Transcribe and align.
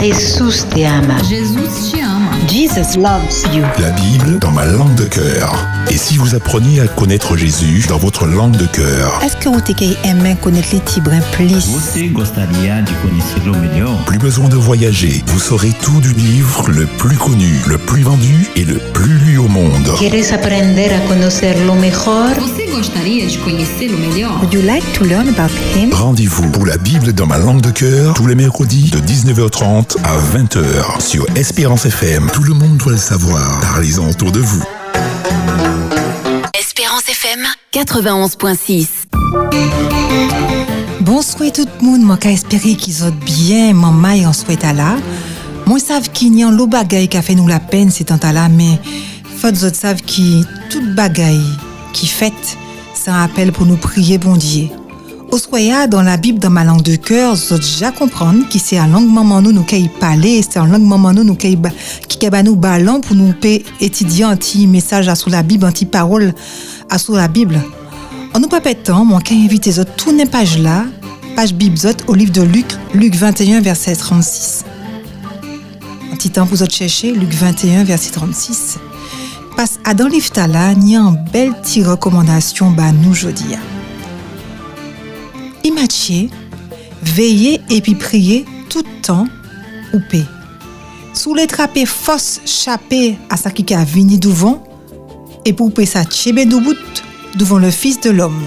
Jésus 0.00 0.64
te 0.74 0.86
ama. 0.86 1.18
Jesus 1.28 1.90
te 1.90 2.00
ama. 2.00 2.03
Jesus 2.48 2.96
loves 2.96 3.44
you. 3.54 3.62
La 3.78 3.90
Bible 3.90 4.38
dans 4.38 4.50
ma 4.50 4.64
langue 4.66 4.94
de 4.94 5.04
cœur. 5.04 5.66
Et 5.90 5.96
si 5.96 6.16
vous 6.16 6.34
appreniez 6.34 6.80
à 6.80 6.86
connaître 6.86 7.36
Jésus 7.36 7.84
dans 7.88 7.98
votre 7.98 8.26
langue 8.26 8.56
de 8.56 8.66
cœur 8.66 9.20
Est-ce 9.24 9.36
que 9.36 9.48
vous 9.48 9.60
aimez 10.04 10.36
connaître 10.42 10.68
les 10.72 10.80
tibres 10.80 11.12
plus? 11.32 11.68
Plus 14.06 14.18
besoin 14.18 14.48
de 14.48 14.56
voyager. 14.56 15.22
Vous 15.26 15.38
saurez 15.38 15.72
tout 15.82 16.00
du 16.00 16.12
livre 16.12 16.68
le 16.68 16.86
plus 16.86 17.16
connu, 17.16 17.50
le 17.66 17.78
plus 17.78 18.02
vendu 18.02 18.48
et 18.56 18.64
le 18.64 18.78
plus 18.92 19.18
lu 19.18 19.38
au 19.38 19.48
monde. 19.48 19.88
¿Quieres 19.98 20.32
aprender 20.32 20.90
a 20.92 21.00
conocerlo 21.08 21.74
mejor? 21.74 22.30
Would 24.40 24.52
you 24.52 24.62
like 24.62 24.84
to 24.94 25.04
learn 25.04 25.28
about 25.28 25.50
him? 25.76 25.90
Rendez-vous 25.92 26.50
pour 26.50 26.66
la 26.66 26.76
Bible 26.76 27.12
dans 27.12 27.26
ma 27.26 27.38
langue 27.38 27.60
de 27.60 27.70
cœur 27.70 28.14
tous 28.14 28.26
les 28.26 28.34
mercredis 28.34 28.90
de 28.90 28.98
19h30 28.98 29.96
à 30.04 30.16
20h 30.36 31.00
sur 31.00 31.26
Espérance 31.36 31.86
FM. 31.86 32.28
Tout 32.34 32.42
le 32.42 32.54
monde 32.54 32.78
doit 32.78 32.90
le 32.90 32.98
savoir. 32.98 33.60
Parlez-en 33.60 34.10
autour 34.10 34.32
de 34.32 34.40
vous. 34.40 34.64
Espérance 36.58 37.08
FM 37.08 37.46
91.6 37.72 38.88
Bonsoir 41.00 41.52
tout 41.52 41.64
le 41.80 41.86
monde, 41.86 42.00
moi 42.00 42.18
espérer 42.24 42.74
qu'ils 42.74 43.04
ont 43.04 43.12
bien, 43.24 43.72
maman 43.72 44.28
en 44.28 44.32
souhaite 44.32 44.64
à 44.64 44.72
là. 44.72 44.96
Moi 45.66 45.78
savent 45.78 46.10
qu'il 46.10 46.36
y 46.36 46.42
a 46.42 46.50
l'eau 46.50 46.66
bagaille 46.66 47.06
qui 47.06 47.16
a 47.16 47.22
fait 47.22 47.36
nous 47.36 47.46
la 47.46 47.60
peine 47.60 47.92
c'est 47.92 48.04
tant 48.04 48.18
à 48.20 48.32
là, 48.32 48.48
mais 48.48 48.80
faut 49.36 49.46
autres 49.46 49.76
savent 49.76 50.02
qui 50.02 50.44
toute 50.70 50.92
bagaille 50.96 51.46
qui 51.92 52.08
fait, 52.08 52.34
c'est 52.94 53.12
un 53.12 53.22
appel 53.22 53.52
pour 53.52 53.64
nous 53.64 53.76
prier 53.76 54.18
bon 54.18 54.36
Dieu. 54.36 54.70
Au 55.34 55.38
soya, 55.38 55.88
dans 55.88 56.02
la 56.02 56.16
Bible, 56.16 56.38
dans 56.38 56.48
ma 56.48 56.62
langue 56.62 56.82
de 56.82 56.94
cœur, 56.94 57.34
vous 57.34 57.58
déjà 57.58 57.90
comprendre 57.90 58.48
que 58.48 58.56
c'est 58.56 58.78
en 58.78 58.86
langue 58.86 59.10
maman 59.10 59.42
nous 59.42 59.50
nous 59.50 59.64
qui 59.64 59.88
parler, 59.88 60.40
c'est 60.48 60.60
en 60.60 60.66
langue 60.66 60.84
maman 60.84 61.12
nous 61.12 61.24
nous 61.24 61.34
qui 61.34 61.58
qui 62.06 62.28
nous 62.44 62.54
ballon 62.54 63.00
pour 63.00 63.16
nous 63.16 63.34
étudier 63.80 64.22
un 64.22 64.36
petit 64.36 64.68
message 64.68 65.08
à 65.08 65.16
sous 65.16 65.30
la 65.30 65.42
Bible, 65.42 65.66
un 65.66 65.72
petit 65.72 65.86
parole 65.86 66.34
à 66.88 66.98
sous 66.98 67.16
la 67.16 67.26
Bible. 67.26 67.60
On 68.32 68.38
nous 68.38 68.46
pas 68.46 68.60
moi 69.04 69.20
qui 69.20 69.34
invite 69.44 69.66
les 69.66 69.80
autres 69.80 69.96
tourner 69.96 70.24
page 70.24 70.56
là, 70.56 70.84
page 71.34 71.52
Bible 71.52 71.78
au 72.06 72.14
livre 72.14 72.30
de 72.30 72.42
Luc, 72.42 72.66
Luc 72.94 73.16
21 73.16 73.60
verset 73.60 73.96
36. 73.96 74.64
Un 76.12 76.14
petit 76.14 76.30
temps 76.30 76.46
pour 76.46 76.62
autres 76.62 76.72
chercher, 76.72 77.10
Luc 77.10 77.34
21 77.34 77.82
verset 77.82 78.12
36. 78.12 78.78
Parce 79.56 79.80
à 79.82 79.94
dans 79.94 80.06
livre 80.06 80.28
là, 80.36 80.68
a 80.68 80.72
une 80.74 81.24
belle 81.32 81.54
petite 81.54 81.88
recommandation 81.88 82.70
bah 82.70 82.92
nous 82.92 83.10
aujourd'hui. 83.10 83.56
Imagiez, 85.64 86.28
veillez 87.02 87.58
et 87.70 87.80
puis 87.80 87.94
priez 87.94 88.44
tout 88.68 88.84
temps 89.00 89.26
ou 89.94 89.98
paix. 90.10 90.24
Sous 91.14 91.34
les 91.34 91.46
trappes 91.46 91.86
fausse 91.86 92.40
chapé 92.44 93.16
à 93.30 93.38
sa 93.38 93.50
qui 93.50 93.72
a 93.72 93.82
vini 93.82 94.20
et 95.46 95.52
pour 95.54 95.72
paix 95.72 95.86
sa 95.86 96.04
tchebe 96.04 96.46
bout 96.46 96.76
devant 97.36 97.58
le 97.58 97.70
Fils 97.70 97.98
de 98.00 98.10
l'homme. 98.10 98.42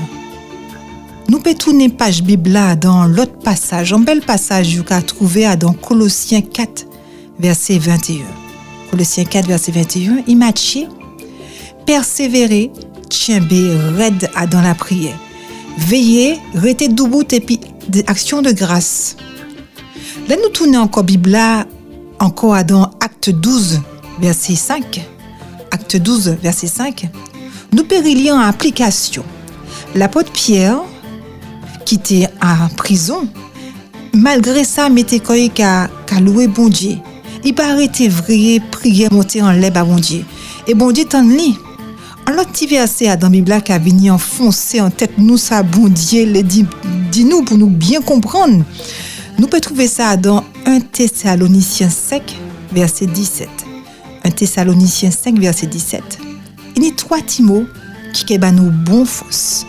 Nous 1.27 1.39
peut 1.39 1.55
tourner 1.55 1.89
page 1.89 2.21
Bible 2.21 2.59
dans 2.79 3.05
l'autre 3.05 3.39
passage, 3.39 3.93
un 3.93 3.99
bel 3.99 4.21
passage 4.21 4.79
qu'a 4.83 5.01
trouvé 5.01 5.47
dans 5.57 5.73
Colossiens 5.73 6.41
4, 6.41 6.85
verset 7.39 7.79
21. 7.79 8.25
Colossiens 8.91 9.25
4, 9.25 9.47
verset 9.47 9.71
21, 9.71 10.23
Imagiez, 10.27 10.87
persévérer, 11.85 12.71
tient 13.09 13.41
raide 13.97 14.29
dans 14.51 14.61
la 14.61 14.75
prière 14.75 15.17
veillez, 15.77 16.39
restez 16.53 16.87
debout 16.87 17.23
et 17.31 17.39
puis 17.39 17.59
des 17.87 18.03
actions 18.07 18.41
de 18.41 18.51
grâce. 18.51 19.15
Là, 20.27 20.35
nous 20.41 20.49
tournons 20.49 20.79
encore 20.79 21.03
Bible 21.03 21.37
encore 22.19 22.63
dans 22.65 22.91
Acte 22.99 23.29
12, 23.29 23.81
verset 24.19 24.55
5. 24.55 25.07
Acte 25.71 25.97
12, 25.97 26.37
verset 26.41 26.67
5. 26.67 27.09
Nous 27.73 27.83
périlions 27.83 28.35
en 28.35 28.41
application. 28.41 29.23
L'apôtre 29.95 30.31
Pierre, 30.31 30.79
qui 31.85 31.95
était 31.95 32.27
en 32.41 32.67
prison, 32.75 33.27
malgré 34.13 34.63
ça, 34.63 34.89
mettait 34.89 35.19
qu'à 35.19 35.89
louer 36.19 36.47
bon 36.47 36.69
Dieu. 36.69 36.97
Il 37.45 37.55
paraît 37.55 37.89
vrai, 38.09 38.59
prier, 38.71 39.07
monter 39.11 39.41
en 39.41 39.51
l'air 39.51 39.71
à 39.75 39.83
bon 39.83 39.95
Dieu. 39.95 40.25
Et 40.67 40.73
bon 40.73 40.91
Dieu 40.91 41.05
t'en 41.05 41.23
lit. 41.23 41.55
En 42.27 42.31
l'autre 42.31 42.51
petit 42.51 42.67
verset 42.67 43.15
dans 43.15 43.27
la 43.27 43.29
Bible 43.29 43.61
qui 43.63 43.71
a 43.71 43.79
venu 43.79 44.11
enfoncer 44.11 44.81
en 44.81 44.89
tête 44.89 45.17
nous 45.17 45.37
ça 45.37 45.63
bon 45.63 45.87
Dieu, 45.87 46.25
dis-nous 47.09 47.43
pour 47.43 47.57
nous 47.57 47.69
bien 47.69 48.01
comprendre. 48.01 48.65
Nous 49.39 49.47
pouvons 49.47 49.61
trouver 49.61 49.87
ça 49.87 50.17
dans 50.17 50.43
1 50.65 50.81
Thessaloniciens 50.81 51.89
5, 51.89 52.35
verset 52.73 53.05
17. 53.05 53.47
1 54.25 54.31
Thessaloniciens 54.31 55.09
5, 55.09 55.39
verset 55.39 55.67
17. 55.67 56.19
Il 56.75 56.83
y 56.83 56.89
a 56.89 56.91
trois 56.91 57.19
petits 57.19 57.43
mots 57.43 57.63
qui 58.13 58.35
sont 58.35 58.51
nous 58.51 58.71
bon 58.71 59.05
fausse. 59.05 59.65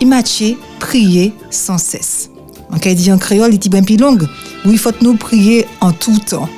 Imacher, 0.00 0.58
prier 0.80 1.32
sans 1.50 1.78
cesse. 1.78 2.30
On 2.70 2.78
dit 2.78 3.12
en 3.12 3.18
créole, 3.18 3.54
il 3.54 3.64
est 3.64 3.68
bien 3.68 3.84
plus 3.84 3.96
long. 3.96 4.18
Il 4.64 4.78
faut 4.78 4.90
nous 5.02 5.14
prier 5.14 5.66
en 5.80 5.92
tout 5.92 6.18
temps. 6.18 6.48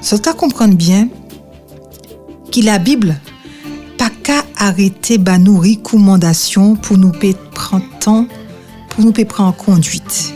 Ça 0.00 0.16
comprendre 0.32 0.76
bien 0.76 1.08
que 2.52 2.60
la 2.60 2.78
Bible 2.78 3.16
arrêter 4.56 5.18
bah, 5.18 5.38
nos 5.38 5.58
recommandations 5.58 6.76
pour 6.76 6.98
nous 6.98 7.12
prendre 7.52 7.84
temps, 8.00 8.26
pour 8.90 9.04
nous 9.04 9.12
prendre 9.12 9.48
en 9.48 9.52
conduite. 9.52 10.34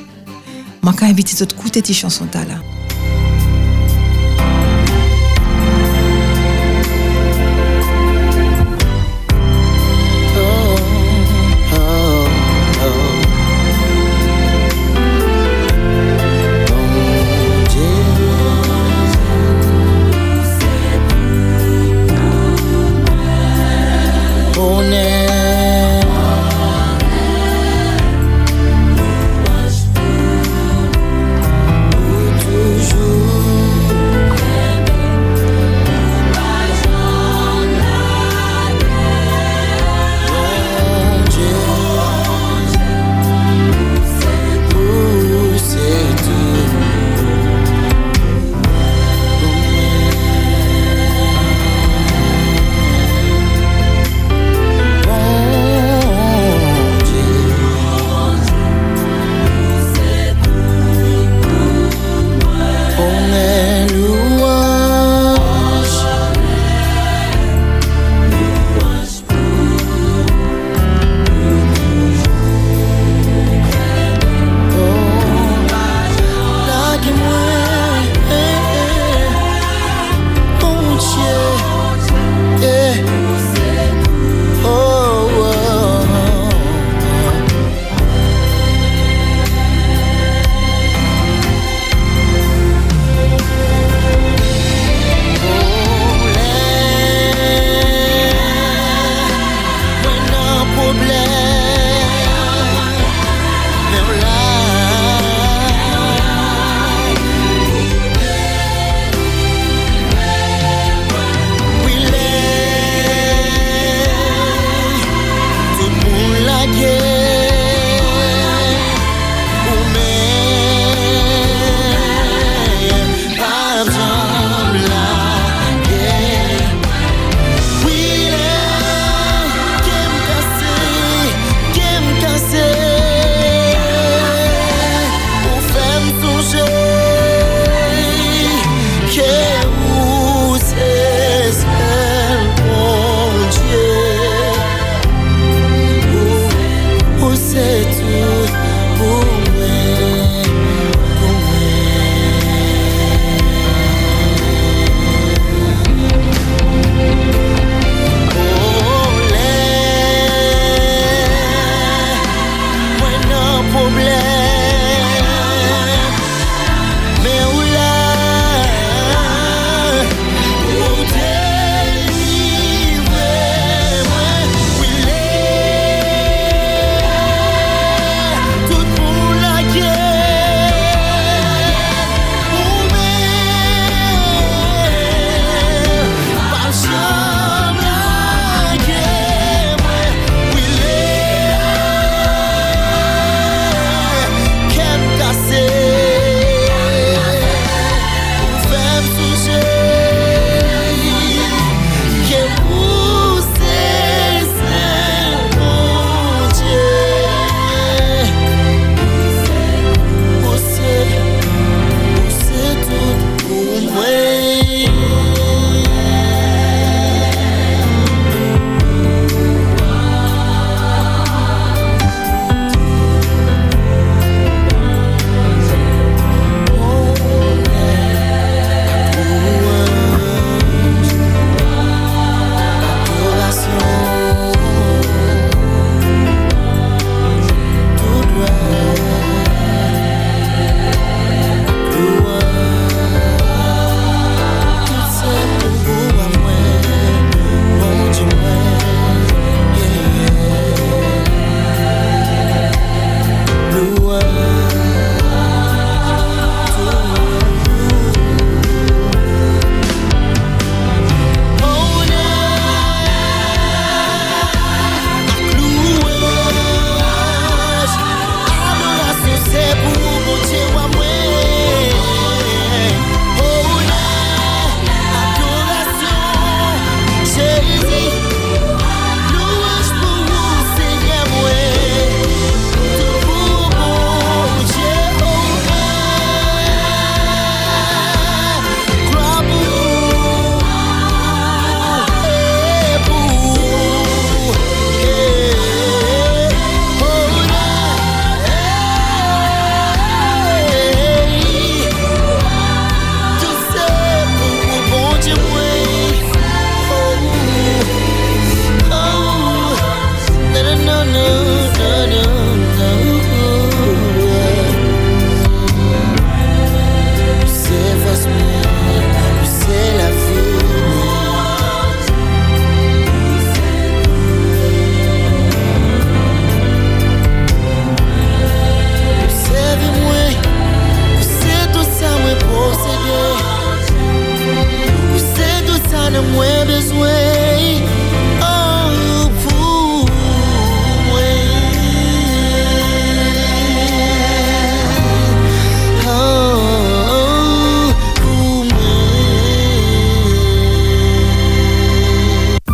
Je 0.83 0.91
vais 0.91 1.07
inviter 1.07 1.35
les 1.35 1.43
autres 1.43 1.57
écouter 1.57 1.83
ces 1.85 2.68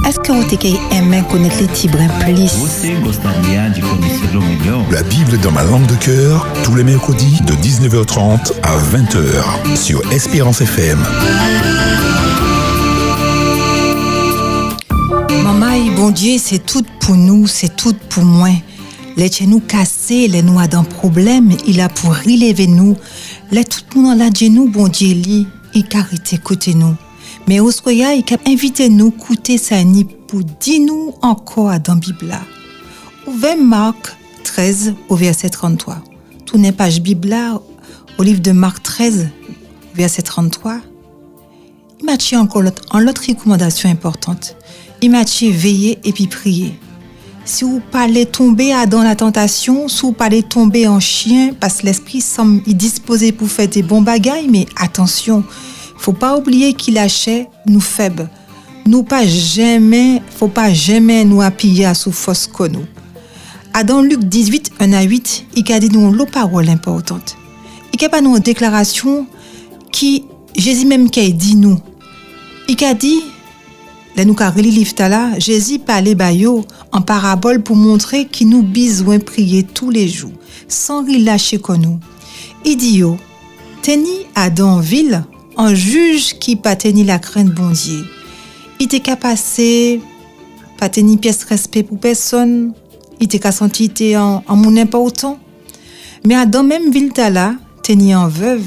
Est-ce 0.06 0.20
que 0.20 0.32
vous 0.32 0.96
aimez 0.96 1.22
connaître 1.30 1.56
les 1.60 1.66
tibres 1.66 1.98
plus 2.20 2.50
La 4.90 5.02
Bible 5.02 5.38
dans 5.42 5.50
ma 5.50 5.62
langue 5.64 5.86
de 5.86 5.94
cœur, 5.96 6.46
tous 6.64 6.74
les 6.74 6.84
mercredis 6.84 7.40
de 7.46 7.52
19h30 7.52 8.52
à 8.62 8.76
20h 8.78 9.76
sur 9.76 10.00
Espérance 10.12 10.62
FM. 10.62 10.98
Maman, 15.42 15.94
bon 15.96 16.10
Dieu, 16.10 16.36
c'est 16.38 16.64
tout 16.64 16.84
pour 17.00 17.16
nous, 17.16 17.46
c'est 17.46 17.74
tout 17.76 17.94
pour 18.08 18.24
moi. 18.24 18.50
Chez 19.30 19.46
nous 19.46 19.60
cassés, 19.60 20.28
les 20.28 20.42
nous 20.42 20.64
dans 20.66 20.84
problème, 20.84 21.50
il 21.66 21.80
a 21.80 21.88
pour 21.88 22.14
relever 22.14 22.66
nous. 22.66 22.96
Les 23.50 23.64
tout 23.64 23.80
le 23.94 24.00
monde 24.00 24.20
nous, 24.50 24.68
bon 24.68 24.88
Dieu, 24.88 25.14
li, 25.14 25.46
il 25.74 25.84
carité 25.86 26.38
côté 26.38 26.74
nous. 26.74 26.94
Mais 27.48 27.60
au 27.60 27.70
il 27.86 28.02
a 28.02 28.14
invité 28.46 28.88
nous, 28.88 29.08
écouter 29.08 29.58
ça 29.58 29.82
ni 29.82 30.04
pour 30.04 30.42
dire 30.42 30.80
nous 30.80 31.14
encore 31.22 31.78
dans 31.80 31.94
la 31.94 32.00
Bible. 32.00 32.34
Ouvert 33.26 33.56
Marc 33.56 34.16
13 34.44 34.94
au 35.08 35.16
verset 35.16 35.48
33. 35.48 35.98
Tournez 36.46 36.72
page 36.72 37.00
Bible 37.00 37.34
au 38.18 38.22
livre 38.22 38.40
de 38.40 38.52
Marc 38.52 38.82
13, 38.82 39.28
verset 39.94 40.22
33. 40.22 40.80
Il 42.00 42.06
m'a 42.06 42.16
dit 42.16 42.36
encore 42.36 42.62
en 42.90 42.98
l'autre 42.98 43.22
recommandation 43.26 43.88
importante. 43.88 44.56
Dit 45.04 45.50
veiller 45.50 45.98
et 46.02 46.12
puis 46.12 46.28
prier. 46.28 46.78
Si 47.44 47.62
vous 47.62 47.82
parlez 47.92 48.24
tomber 48.24 48.72
dans 48.88 49.02
la 49.02 49.14
tentation, 49.14 49.86
si 49.86 50.00
vous 50.00 50.12
parlez 50.12 50.42
tomber 50.42 50.88
en 50.88 50.98
chien, 50.98 51.52
parce 51.60 51.82
que 51.82 51.86
l'esprit 51.86 52.22
semble 52.22 52.62
y 52.66 52.74
disposé 52.74 53.30
pour 53.30 53.48
faire 53.48 53.68
des 53.68 53.82
bons 53.82 54.00
bagailles, 54.00 54.48
mais 54.48 54.64
attention, 54.80 55.44
faut 55.98 56.14
pas 56.14 56.38
oublier 56.38 56.72
qu'il 56.72 56.96
achète 56.96 57.50
nous 57.66 57.82
faibles. 57.82 58.30
Nous 58.86 59.02
pas 59.02 59.26
jamais, 59.26 60.22
faut 60.38 60.48
pas 60.48 60.72
jamais 60.72 61.26
nous 61.26 61.42
appuyer 61.42 61.84
à 61.84 61.92
sous 61.92 62.10
fausse. 62.10 62.48
À 63.74 63.84
dans 63.84 64.00
Luc 64.00 64.24
18, 64.24 64.72
1 64.80 64.92
à 64.94 65.02
8, 65.02 65.46
il 65.54 65.70
a 65.70 65.80
dit 65.80 65.90
nous 65.90 66.12
l'eau 66.12 66.24
parole 66.24 66.70
importante. 66.70 67.36
Il 67.92 68.02
a 68.02 68.08
pas 68.08 68.22
nous 68.22 68.36
une 68.36 68.42
déclaration 68.42 69.26
qui, 69.92 70.24
Jésus 70.56 70.86
même 70.86 71.10
qui 71.10 71.30
dit 71.34 71.56
nous. 71.56 71.78
Il 72.68 72.82
a 72.84 72.94
là 74.16 74.24
nous 74.24 74.34
là, 75.08 75.38
Jésus 75.38 75.78
parlait 75.78 76.14
en 76.92 77.00
parabole 77.00 77.62
pour 77.62 77.76
montrer 77.76 78.26
qu'il 78.26 78.48
nous 78.48 78.62
besoin 78.62 79.18
prier 79.18 79.64
tous 79.64 79.90
les 79.90 80.06
jours, 80.06 80.32
sans 80.68 81.04
relâcher 81.04 81.58
que 81.58 81.72
nous. 81.72 81.98
Il 82.64 82.76
dit 82.76 82.98
yo, 82.98 83.16
teni 83.82 84.26
à 84.34 84.50
ville, 84.80 85.24
un 85.56 85.74
juge 85.74 86.38
qui 86.38 86.56
pas 86.56 86.76
la 87.04 87.18
crainte 87.18 87.50
bon 87.50 87.70
Dieu. 87.70 88.04
Il 88.78 88.84
était 88.84 89.00
qu'à 89.00 89.16
passer, 89.16 90.00
pas 90.78 90.88
teni 90.88 91.16
pièce 91.16 91.44
respect 91.44 91.82
pour 91.82 91.98
personne, 91.98 92.72
il 93.20 93.24
était 93.24 93.40
qu'à 93.40 93.52
en, 94.16 94.44
en 94.46 94.56
mon 94.56 94.76
important. 94.76 95.38
Mais 96.24 96.36
à 96.36 96.46
dans 96.46 96.62
même 96.62 96.90
ville 96.90 97.12
ta 97.12 97.30
là, 97.30 97.54
teni 97.82 98.14
en 98.14 98.28
veuve, 98.28 98.64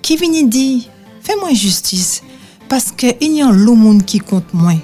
qui 0.00 0.16
vini 0.16 0.46
dit, 0.46 0.88
fais-moi 1.22 1.52
justice, 1.52 2.22
parce 2.70 2.92
que 2.92 3.08
il 3.20 3.32
y 3.32 3.42
a 3.42 3.50
l'eau 3.50 3.74
monde 3.74 4.04
qui 4.04 4.20
compte 4.20 4.54
moins. 4.54 4.78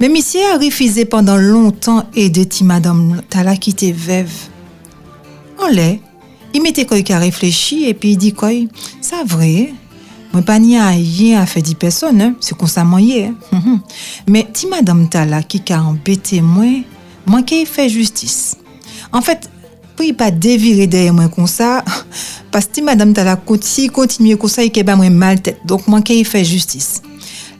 Mais 0.00 0.08
monsieur 0.08 0.40
a 0.52 0.58
refusé 0.58 1.04
pendant 1.04 1.36
longtemps 1.36 2.04
de 2.14 2.44
ti 2.44 2.64
madame 2.64 3.22
Tala 3.30 3.56
qui 3.56 3.70
était 3.70 3.92
veuve. 3.92 4.32
En 5.62 5.68
l'air, 5.68 5.96
il 6.52 6.60
mettait 6.60 6.86
quoi 6.86 7.00
qui 7.00 7.12
a 7.12 7.18
réfléchi 7.18 7.84
et 7.84 7.94
puis 7.94 8.10
il 8.10 8.16
dit 8.16 8.32
quoi, 8.32 8.50
ça 9.00 9.22
vrai, 9.24 9.72
moi 10.32 10.42
pas 10.42 10.58
ni 10.58 10.76
à 10.76 10.88
rien 10.88 11.40
à 11.40 11.46
faire 11.46 11.62
dix 11.62 11.76
personnes, 11.76 12.20
hein, 12.20 12.34
c'est 12.40 12.54
ça 12.66 12.84
moi 12.84 13.00
hier. 13.00 13.32
Mhm. 13.52 13.80
Mais 14.26 14.46
ti 14.52 14.66
madame 14.66 15.08
Tala 15.08 15.42
qui 15.44 15.62
a 15.72 15.80
embêté 15.80 16.40
moi, 16.40 16.82
moi 17.26 17.42
qui 17.42 17.64
fait 17.64 17.88
justice. 17.88 18.56
En 19.12 19.22
fait, 19.22 19.48
pour 19.98 20.04
y 20.04 20.12
pas 20.12 20.30
dévirer 20.30 20.86
derrière 20.86 21.12
moi 21.12 21.26
comme 21.26 21.48
ça, 21.48 21.84
parce 22.52 22.66
que 22.66 22.80
madame 22.80 23.12
Tala 23.12 23.34
continue 23.34 23.90
continuer 23.90 24.38
comme 24.38 24.48
ça, 24.48 24.62
il 24.62 24.70
a 24.78 24.84
pas 24.84 24.94
moi 24.94 25.10
mal 25.10 25.42
tête. 25.42 25.58
Donc 25.64 25.82
qui 26.04 26.22
fait 26.22 26.44
justice. 26.44 27.02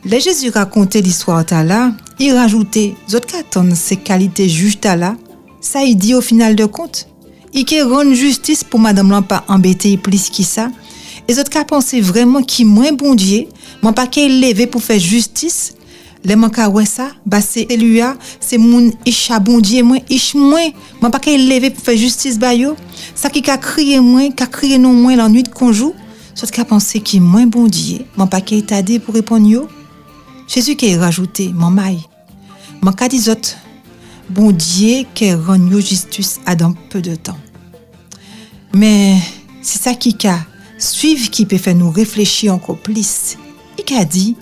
Les 0.05 0.21
Jésus 0.21 0.49
racontait 0.49 1.01
l'histoire 1.01 1.45
Tala, 1.45 1.91
il 2.17 2.31
rajoutait, 2.31 2.95
autres 3.13 3.27
qu'attendent 3.27 3.75
ces 3.75 3.97
qualités 3.97 4.47
juges 4.47 4.79
Tala, 4.79 5.17
ça 5.59 5.83
il 5.83 5.97
dit 5.97 6.15
au 6.15 6.21
final 6.21 6.55
de 6.55 6.63
compte. 6.63 7.09
Il 7.51 7.65
rend 7.83 8.13
justice 8.13 8.63
pour 8.63 8.79
madame 8.79 9.11
là 9.11 9.21
pas 9.21 9.43
embêter 9.49 9.97
plus 9.97 10.29
qui 10.29 10.45
ça. 10.45 10.69
Et 11.27 11.37
autres 11.37 11.49
qu'à 11.49 11.65
penser 11.65 11.99
vraiment 11.99 12.41
qui 12.41 12.63
moins 12.63 12.93
bon 12.93 13.15
Dieu, 13.15 13.47
pas 13.81 14.07
qu'il 14.07 14.39
levé 14.39 14.65
pour 14.65 14.81
faire 14.81 14.97
justice, 14.97 15.73
les 16.23 16.35
man 16.35 16.51
ka 16.51 16.69
ouais 16.69 16.85
ça, 16.85 17.11
bah 17.25 17.41
c'est 17.41 17.65
lui 17.77 18.01
c'est 18.39 18.57
moun 18.57 18.91
isha 19.05 19.39
bon 19.39 19.59
Dieu 19.59 19.83
moins 19.83 19.99
ich 20.09 20.35
moins, 20.35 20.69
moi 21.01 21.09
pas 21.09 21.19
qu'il 21.19 21.49
levé 21.49 21.69
pour 21.69 21.83
faire 21.83 21.97
justice 21.97 22.37
ba 22.37 22.53
yo. 22.53 22.75
Ça 23.15 23.29
qui 23.29 23.49
a 23.49 23.57
crié 23.57 23.99
moins, 23.99 24.29
qui 24.29 24.43
a 24.43 24.47
crié 24.47 24.77
non 24.77 24.93
moins 24.93 25.15
la 25.15 25.29
nuit 25.29 25.43
de 25.43 25.49
conjou, 25.49 25.93
soit 26.35 26.51
qu'à 26.51 26.65
penser 26.65 26.99
qui 26.99 27.19
moins 27.19 27.45
bon 27.45 27.67
Dieu, 27.67 27.99
moi 28.17 28.27
pas 28.27 28.41
qu'il 28.41 28.65
t'a 28.65 28.81
dit 28.81 28.99
pour 28.99 29.13
répondre 29.13 29.47
yo. 29.47 29.67
Jésus 30.47 30.75
qui 30.75 30.93
a 30.93 30.99
rajouté, 30.99 31.51
mon 31.53 31.69
maille. 31.69 32.01
Mon 32.81 32.91
cas 32.91 33.07
dit 33.07 33.29
autres, 33.29 33.55
bon 34.29 34.51
Dieu 34.51 35.05
qui 35.13 35.33
rend 35.33 35.55
yo 35.69 35.79
justice 35.79 36.39
à 36.45 36.55
dans 36.55 36.73
peu 36.89 37.01
de 37.01 37.15
temps. 37.15 37.37
Mais 38.73 39.15
c'est 39.61 39.81
ça 39.81 39.93
qui 39.93 40.15
a 40.27 40.39
suivre 40.77 41.29
qui 41.29 41.45
peut 41.45 41.57
faire 41.57 41.75
nous 41.75 41.91
réfléchir 41.91 42.53
encore 42.53 42.77
plus. 42.77 43.37
Il 43.77 43.95
a 43.95 44.05
dit, 44.05 44.35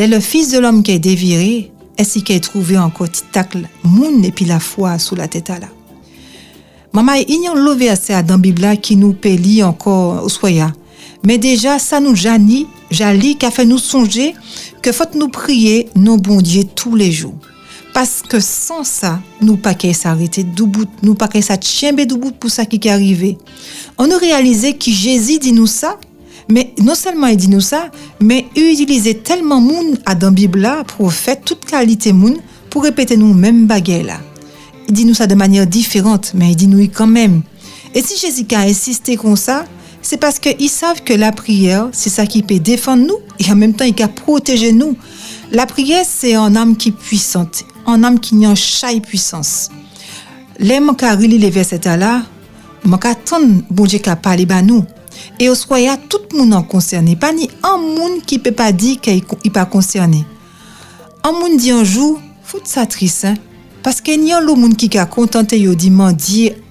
les 0.00 0.06
le 0.06 0.18
fils 0.18 0.50
de 0.50 0.58
l'homme 0.58 0.82
qui 0.82 0.92
est 0.92 0.98
déviré, 0.98 1.70
est-ce 1.98 2.20
qu'il 2.20 2.34
a 2.34 2.40
trouvé 2.40 2.78
encore 2.78 3.06
petit 3.06 3.22
tacle 3.32 3.68
moun 3.84 4.24
et 4.24 4.32
puis 4.32 4.46
la 4.46 4.58
foi 4.58 4.98
sous 4.98 5.14
la 5.14 5.28
tête 5.28 5.50
à. 5.50 5.58
Maman, 6.94 7.12
il 7.28 7.42
y 7.42 7.46
a 7.46 7.52
un 7.52 7.54
lot 7.54 7.76
verset 7.76 8.22
dans 8.22 8.40
qui 8.76 8.96
nous 8.96 9.14
lire 9.22 9.68
encore 9.68 10.24
au 10.24 10.30
soya. 10.30 10.72
Mais 11.22 11.36
déjà, 11.36 11.78
ça 11.78 12.00
nous 12.00 12.14
jani, 12.14 12.66
jali, 12.90 13.36
qui 13.36 13.44
a 13.44 13.50
fait 13.50 13.66
nous 13.66 13.76
songer 13.76 14.32
que 14.80 14.90
faut 14.90 15.04
nous 15.16 15.28
prier 15.28 15.90
nos 15.94 16.16
bon 16.16 16.40
Dieu 16.40 16.64
tous 16.64 16.96
les 16.96 17.12
jours. 17.12 17.34
Parce 17.92 18.22
que 18.26 18.40
sans 18.40 18.84
ça, 18.84 19.20
nous 19.42 19.58
pas 19.58 19.74
qu'à 19.74 19.92
s'arrêter 19.92 20.44
debout, 20.44 20.86
nous 21.02 21.14
pas 21.14 21.28
qu'à 21.28 21.42
s'atchiember 21.42 22.06
debout 22.06 22.30
pour 22.30 22.48
ça 22.48 22.64
qui 22.64 22.76
est 22.76 22.90
arrivé. 22.90 23.36
On 23.98 24.10
a 24.10 24.16
réalisé 24.16 24.72
que 24.78 24.90
Jésus 24.90 25.38
dit 25.38 25.52
nous 25.52 25.66
ça, 25.66 25.98
mais 26.50 26.74
non 26.78 26.94
seulement 26.94 27.28
il 27.28 27.36
dit 27.36 27.48
nous 27.48 27.60
ça, 27.60 27.90
mais 28.20 28.46
il 28.56 28.72
utilisait 28.72 29.14
tellement 29.14 29.60
moun 29.60 29.96
à 30.06 30.14
dans 30.14 30.32
Bible 30.32 30.68
pour 30.96 31.12
faire 31.12 31.40
toute 31.40 31.64
qualité 31.64 32.12
moun 32.12 32.36
pour 32.70 32.82
répéter 32.82 33.16
nous 33.16 33.34
même 33.34 33.66
là. 33.68 34.20
Il 34.88 34.94
dit 34.94 35.04
nous 35.04 35.14
ça 35.14 35.26
de 35.26 35.34
manière 35.34 35.66
différente, 35.66 36.32
mais 36.34 36.50
il 36.50 36.56
dit 36.56 36.66
nous 36.66 36.80
quand 36.88 37.06
même. 37.06 37.42
Et 37.94 38.02
si 38.02 38.18
Jésus 38.18 38.46
a 38.54 38.60
insisté 38.60 39.16
comme 39.16 39.36
ça, 39.36 39.64
c'est 40.02 40.16
parce 40.16 40.38
qu'ils 40.38 40.68
savent 40.68 41.02
que 41.02 41.12
la 41.12 41.32
prière, 41.32 41.88
c'est 41.92 42.10
ça 42.10 42.26
qui 42.26 42.42
peut 42.42 42.58
défendre 42.58 43.04
nous 43.06 43.18
et 43.38 43.50
en 43.50 43.56
même 43.56 43.74
temps, 43.74 43.84
il 43.84 43.94
peut 43.94 44.06
protéger 44.08 44.72
nous. 44.72 44.96
La 45.52 45.66
prière, 45.66 46.04
c'est 46.08 46.34
un 46.34 46.54
âme 46.56 46.76
qui 46.76 46.90
est 46.90 46.92
puissante, 46.92 47.64
un 47.86 48.02
âme 48.04 48.18
qui 48.18 48.34
a 48.34 48.48
une 48.48 48.56
chaille 48.56 49.00
puissance. 49.00 49.68
Les 50.58 50.78
gens 50.78 50.94
qui 50.94 51.28
les 51.28 51.50
versets 51.50 51.80
là, 51.84 52.22
je 52.84 52.90
bon 53.70 53.84
Dieu 53.84 53.98
qui 53.98 54.10
parlé 54.22 54.46
à 54.50 54.62
nous. 54.62 54.84
Et 55.42 55.48
au 55.48 55.54
soir, 55.54 55.80
tout 56.08 56.20
le 56.32 56.38
monde 56.38 56.52
est 56.52 56.68
concerné. 56.68 57.16
Pas 57.16 57.32
ni 57.32 57.48
un 57.62 57.78
monde 57.78 58.22
qui 58.26 58.38
peut 58.38 58.52
pas 58.52 58.72
dire 58.72 59.00
qu'il 59.00 59.24
n'est 59.44 59.50
pas 59.50 59.64
concerné. 59.64 60.24
Un 61.24 61.32
monde 61.32 61.56
dit 61.56 61.70
un 61.70 61.82
jour, 61.82 62.20
fout 62.44 62.66
ça 62.66 62.84
triste, 62.84 63.24
hein? 63.24 63.34
Parce 63.82 64.02
qu'il 64.02 64.22
y 64.22 64.32
a 64.32 64.40
le 64.40 64.54
monde 64.54 64.76
qui 64.76 64.96
a 64.98 65.06
contenté 65.06 65.58
yo 65.58 65.74
dit 65.74 65.90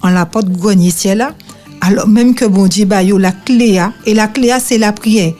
en 0.04 0.10
la 0.10 0.28
porte 0.28 0.50
grenier 0.50 0.94
là, 1.16 1.34
alors 1.82 2.08
même 2.08 2.36
que 2.36 2.46
bon 2.46 2.68
Dieu 2.68 2.86
ba 2.86 3.02
yo 3.02 3.18
la 3.18 3.32
clé 3.32 3.80
a, 3.80 3.94
et 4.06 4.14
la 4.14 4.28
clé 4.28 4.52
a, 4.52 4.60
c'est 4.60 4.78
la 4.78 4.94
prière. 4.94 5.34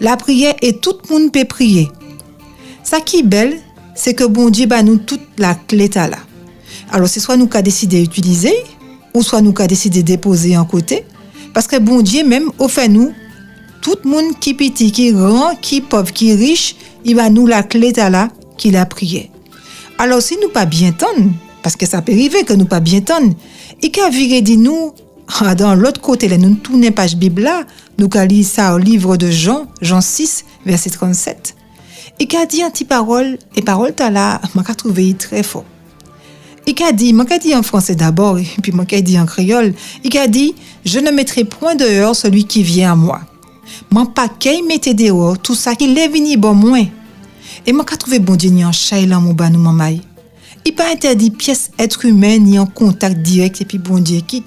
La 0.00 0.16
prière 0.16 0.54
et 0.62 0.78
tout 0.78 0.94
le 1.04 1.14
monde 1.14 1.32
peut 1.32 1.44
prier. 1.44 1.90
Ça 2.82 3.00
qui 3.00 3.18
est 3.18 3.22
belle, 3.22 3.58
c'est 3.94 4.14
que 4.14 4.24
bon 4.24 4.48
Dieu 4.48 4.64
ba 4.64 4.82
nous 4.82 4.96
toute 4.96 5.20
la 5.36 5.54
clé 5.54 5.90
là. 5.94 6.08
Alors 6.90 7.08
c'est 7.08 7.20
soit 7.20 7.36
nous 7.36 7.48
qui 7.48 7.62
décidé 7.62 8.00
d'utiliser, 8.00 8.54
ou 9.12 9.22
soit 9.22 9.42
nous 9.42 9.52
qui 9.52 9.66
décidé 9.66 10.02
de 10.02 10.06
déposer 10.06 10.56
en 10.56 10.64
côté, 10.64 11.04
parce 11.52 11.66
que 11.66 11.78
bon 11.78 12.02
Dieu 12.02 12.24
même 12.24 12.50
offre 12.58 12.86
nous 12.88 13.12
tout 13.82 13.96
le 14.04 14.10
monde 14.10 14.38
qui 14.40 14.54
petit, 14.54 14.92
qui 14.92 15.12
grand, 15.12 15.54
qui 15.60 15.80
pauvre, 15.80 16.12
qui 16.12 16.34
riche, 16.34 16.76
il 17.04 17.16
va 17.16 17.30
nous 17.30 17.46
la 17.46 17.62
clé 17.62 17.92
ta 17.92 18.10
là 18.10 18.28
qu'il 18.58 18.76
a 18.76 18.84
prié. 18.84 19.30
Alors 19.98 20.20
si 20.20 20.36
nous 20.40 20.48
pas 20.48 20.66
bien 20.66 20.92
tendre, 20.92 21.30
parce 21.62 21.76
que 21.76 21.86
ça 21.86 22.02
peut 22.02 22.12
arriver 22.12 22.44
que 22.44 22.52
nous 22.52 22.66
pas 22.66 22.80
bien 22.80 23.00
tendre, 23.00 23.34
il 23.82 24.00
a 24.00 24.10
viré 24.10 24.42
dit 24.42 24.56
nous 24.56 24.92
ah, 25.40 25.54
dans 25.54 25.74
l'autre 25.74 26.00
côté 26.00 26.28
là 26.28 26.36
nous 26.36 26.54
tourner 26.54 26.90
page 26.90 27.16
Bible 27.16 27.42
là, 27.42 27.64
nous 27.98 28.08
qu'a 28.08 28.24
lire 28.26 28.44
ça 28.44 28.74
au 28.74 28.78
livre 28.78 29.16
de 29.16 29.30
Jean, 29.30 29.66
Jean 29.80 30.00
6 30.00 30.44
verset 30.66 30.90
37. 30.90 31.56
Il 32.18 32.36
a 32.36 32.44
dit 32.44 32.62
un 32.62 32.70
petit 32.70 32.84
parole 32.84 33.38
et 33.56 33.62
parole 33.62 33.94
ta 33.94 34.10
là, 34.10 34.40
m'a 34.54 34.62
trouvé 34.62 35.14
très 35.14 35.42
fort. 35.42 35.64
Il 36.70 36.84
a 36.84 36.92
dit, 36.92 37.12
moi 37.12 37.24
dit 37.42 37.52
en 37.56 37.64
français 37.64 37.96
d'abord, 37.96 38.38
et 38.38 38.46
puis 38.62 38.70
moi 38.70 38.84
dit 38.84 39.18
en 39.18 39.26
créole, 39.26 39.74
il 40.04 40.16
a 40.16 40.28
dit, 40.28 40.54
je 40.84 41.00
ne 41.00 41.10
mettrai 41.10 41.42
point 41.42 41.74
dehors 41.74 42.14
celui 42.14 42.44
qui 42.44 42.62
vient 42.62 42.92
à 42.92 42.94
moi. 42.94 43.20
Mon 43.90 44.06
paquet 44.06 44.60
mettez 44.66 44.94
dehors 44.94 45.36
tout 45.36 45.56
ça 45.56 45.74
qui 45.74 45.86
est 45.86 46.08
venu 46.08 46.36
bon 46.36 46.54
moins. 46.54 46.86
Et 47.66 47.72
moi, 47.72 47.84
qu'a 47.84 47.96
trouvé 47.96 48.20
bon 48.20 48.36
Dieu 48.36 48.50
ni 48.50 48.64
en 48.64 48.70
chay 48.70 49.04
là, 49.04 49.18
mon 49.18 49.32
ban, 49.32 49.50
maman. 49.50 49.96
Il 50.64 50.74
pas 50.76 50.92
interdit 50.92 51.32
pièce 51.32 51.72
être 51.76 52.04
humaine 52.04 52.44
ni 52.44 52.56
en 52.56 52.66
contact 52.66 53.20
direct 53.20 53.60
et 53.60 53.64
puis 53.64 53.78
bon 53.78 53.98
Dieu 53.98 54.20
qui 54.20 54.44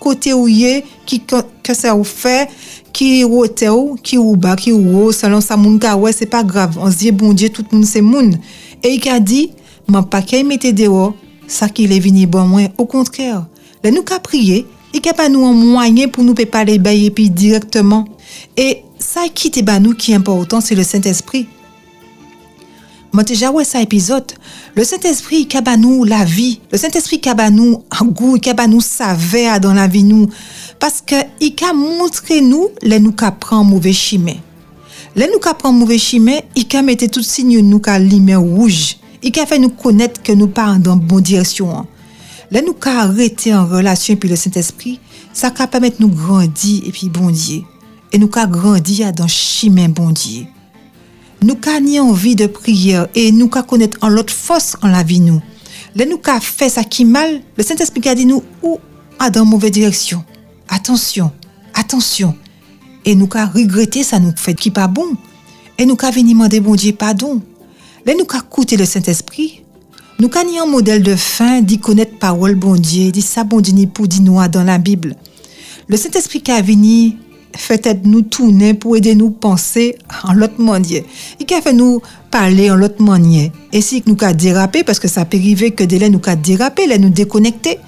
côté 0.00 0.32
où 0.32 0.48
y 0.48 0.64
est, 0.64 0.84
qui 1.04 1.20
que 1.20 1.74
ça 1.74 1.94
ou 1.94 2.04
fait, 2.04 2.48
qui 2.92 3.22
rote 3.22 3.62
ou, 3.70 3.96
qui 4.02 4.16
ou 4.16 4.34
bas, 4.34 4.56
qui 4.56 4.72
ou 4.72 5.12
selon 5.12 5.42
ça 5.42 5.58
moun 5.58 5.78
ouais, 5.98 6.12
c'est 6.12 6.24
pas 6.24 6.42
grave. 6.42 6.78
On 6.80 6.90
se 6.90 6.96
dit 6.96 7.12
bon 7.12 7.34
Dieu 7.34 7.50
tout 7.50 7.66
le 7.70 7.76
monde 7.76 7.86
c'est 7.86 8.00
moun. 8.00 8.38
Et 8.82 8.94
il 8.94 9.08
a 9.10 9.20
dit, 9.20 9.50
m'en 9.88 10.02
pas 10.02 10.22
qu'à 10.22 10.42
mettre 10.42 10.70
dehors, 10.70 11.14
ça 11.50 11.68
qu'il 11.68 11.92
est 11.92 12.00
venu 12.00 12.26
bon 12.26 12.46
moins 12.46 12.66
au 12.78 12.86
contraire. 12.86 13.46
Là 13.82 13.90
nous 13.90 14.02
qu'a 14.02 14.18
prier, 14.18 14.66
a 15.08 15.12
pas 15.12 15.28
nous 15.28 15.44
un 15.44 15.52
moyen 15.52 16.08
pour 16.08 16.24
nous 16.24 16.34
les 16.34 16.78
bailler 16.78 17.10
puis 17.10 17.30
directement. 17.30 18.06
Et 18.56 18.82
ça 18.98 19.22
qui 19.32 19.50
nous 19.80 19.94
qui 19.94 20.12
est 20.12 20.16
important, 20.16 20.60
c'est 20.60 20.74
le 20.74 20.84
Saint-Esprit. 20.84 21.48
Moi, 23.12 23.24
déjà, 23.24 23.50
ouais, 23.50 23.64
ça 23.64 23.80
épisode. 23.80 24.32
Le 24.76 24.84
Saint-Esprit, 24.84 25.48
qui 25.48 25.56
nous 25.78 26.04
la 26.04 26.24
vie. 26.24 26.60
Le 26.70 26.78
Saint-Esprit, 26.78 27.20
qui 27.20 27.28
nous 27.50 27.82
un 27.90 28.04
goût, 28.04 28.38
qui 28.38 28.50
nous 28.68 28.80
saveur 28.80 29.58
dans 29.58 29.74
la 29.74 29.88
vie, 29.88 30.04
nous. 30.04 30.28
Parce 30.78 31.00
que, 31.04 31.16
il 31.40 31.54
a 31.68 31.72
montré 31.72 32.40
nous, 32.40 32.68
les 32.82 33.00
nous 33.00 33.12
prend 33.12 33.64
mauvais 33.64 33.92
chemin. 33.92 34.36
Les 35.16 35.26
nous 35.26 35.40
qu'a 35.40 35.54
prend 35.54 35.72
mauvais 35.72 35.98
chemin, 35.98 36.38
il 36.54 36.66
a 36.76 36.82
mis 36.82 36.96
tout 36.96 37.22
signe 37.22 37.58
nous 37.60 37.80
qu'a 37.80 37.98
lumière 37.98 38.40
rouge. 38.40 38.96
Il 39.22 39.38
a 39.38 39.46
fait 39.46 39.58
nous 39.58 39.70
connaître 39.70 40.22
que 40.22 40.32
nous 40.32 40.48
partons 40.48 40.80
dans 40.80 40.96
la 40.96 41.00
bonne 41.00 41.22
direction. 41.22 41.86
Les 42.50 42.62
nous 42.62 42.72
qu'a 42.72 43.02
arrêté 43.02 43.54
en 43.54 43.66
relation, 43.66 44.16
puis 44.16 44.28
le 44.28 44.36
Saint-Esprit, 44.36 44.98
ça 45.32 45.50
qu'a 45.50 45.66
permettre 45.66 45.96
nous 46.00 46.08
grandir, 46.08 46.82
et 46.86 46.90
puis 46.90 47.08
bon 47.08 47.30
Dieu. 47.30 47.62
Et 48.12 48.18
nous 48.18 48.28
qu'a 48.28 48.46
grandir 48.46 49.12
dans 49.12 49.24
le 49.24 49.28
chemin 49.28 49.88
bon 49.88 50.10
Dieu 50.10 50.46
nous 51.42 51.56
ni 51.80 51.98
envie 51.98 52.36
de 52.36 52.46
prière 52.46 53.06
et 53.14 53.32
nous 53.32 53.48
qu'a 53.48 53.62
connaître 53.62 53.98
en 54.02 54.08
l'autre 54.08 54.32
force 54.32 54.76
en 54.82 54.88
la 54.88 55.02
vie 55.02 55.20
nous. 55.20 55.40
Là 55.94 56.04
nous 56.04 56.18
qu'a 56.18 56.40
fait 56.40 56.68
ça 56.68 56.84
qui 56.84 57.04
mal, 57.04 57.40
le 57.56 57.62
Saint-Esprit 57.62 58.06
a 58.08 58.14
dit 58.14 58.26
nous 58.26 58.42
ou 58.62 58.78
à 59.18 59.30
dans 59.30 59.44
mauvaise 59.44 59.70
direction. 59.70 60.24
Attention, 60.68 61.32
attention. 61.74 62.36
Et 63.04 63.14
nous 63.14 63.26
qu'a 63.26 63.46
regretté 63.46 64.02
ça 64.02 64.18
nous 64.18 64.32
fait 64.36 64.54
qui 64.54 64.70
pas 64.70 64.86
bon. 64.86 65.16
Et 65.78 65.86
nous 65.86 65.96
qu'a 65.96 66.10
venu 66.10 66.32
demander 66.32 66.60
bon 66.60 66.74
Dieu 66.74 66.92
pardon. 66.92 67.40
Là 68.06 68.14
nous 68.14 68.24
écouté 68.24 68.76
le 68.76 68.86
Saint-Esprit. 68.86 69.62
Nous 70.18 70.30
ni 70.46 70.58
un 70.58 70.66
modèle 70.66 71.02
de 71.02 71.16
fin 71.16 71.60
d'y 71.60 71.78
connaître 71.78 72.18
parole 72.18 72.54
bon 72.54 72.74
Dieu, 72.74 73.10
dit 73.10 73.22
ça 73.22 73.44
bon 73.44 73.62
pour 73.92 74.08
dire 74.08 74.22
nous 74.22 74.38
dans 74.48 74.64
la 74.64 74.78
Bible. 74.78 75.16
Le 75.88 75.96
Saint-Esprit 75.96 76.40
qui 76.40 76.50
a 76.50 76.62
venu 76.62 77.16
fait 77.56 77.86
nous 78.04 78.22
tourner 78.22 78.74
pour 78.74 78.96
aider 78.96 79.14
nous 79.14 79.30
penser 79.30 79.96
en 80.24 80.32
l'autre 80.32 80.60
manière. 80.60 81.02
Il 81.38 81.54
a 81.54 81.60
fait 81.60 81.72
nous 81.72 82.00
parler 82.30 82.70
en 82.70 82.76
l'autre 82.76 83.02
manière. 83.02 83.50
Et 83.72 83.80
si 83.80 84.02
nous 84.06 84.16
a 84.20 84.32
dérapé, 84.32 84.82
parce 84.82 84.98
que 84.98 85.08
ça 85.08 85.24
peut 85.24 85.36
arriver 85.36 85.72
que 85.72 85.84
dès 85.84 86.08
nous 86.08 86.20
a 86.26 86.36
dérapé, 86.36 86.86
là 86.86 86.96
nous 86.96 87.10
déconnecter, 87.10 87.78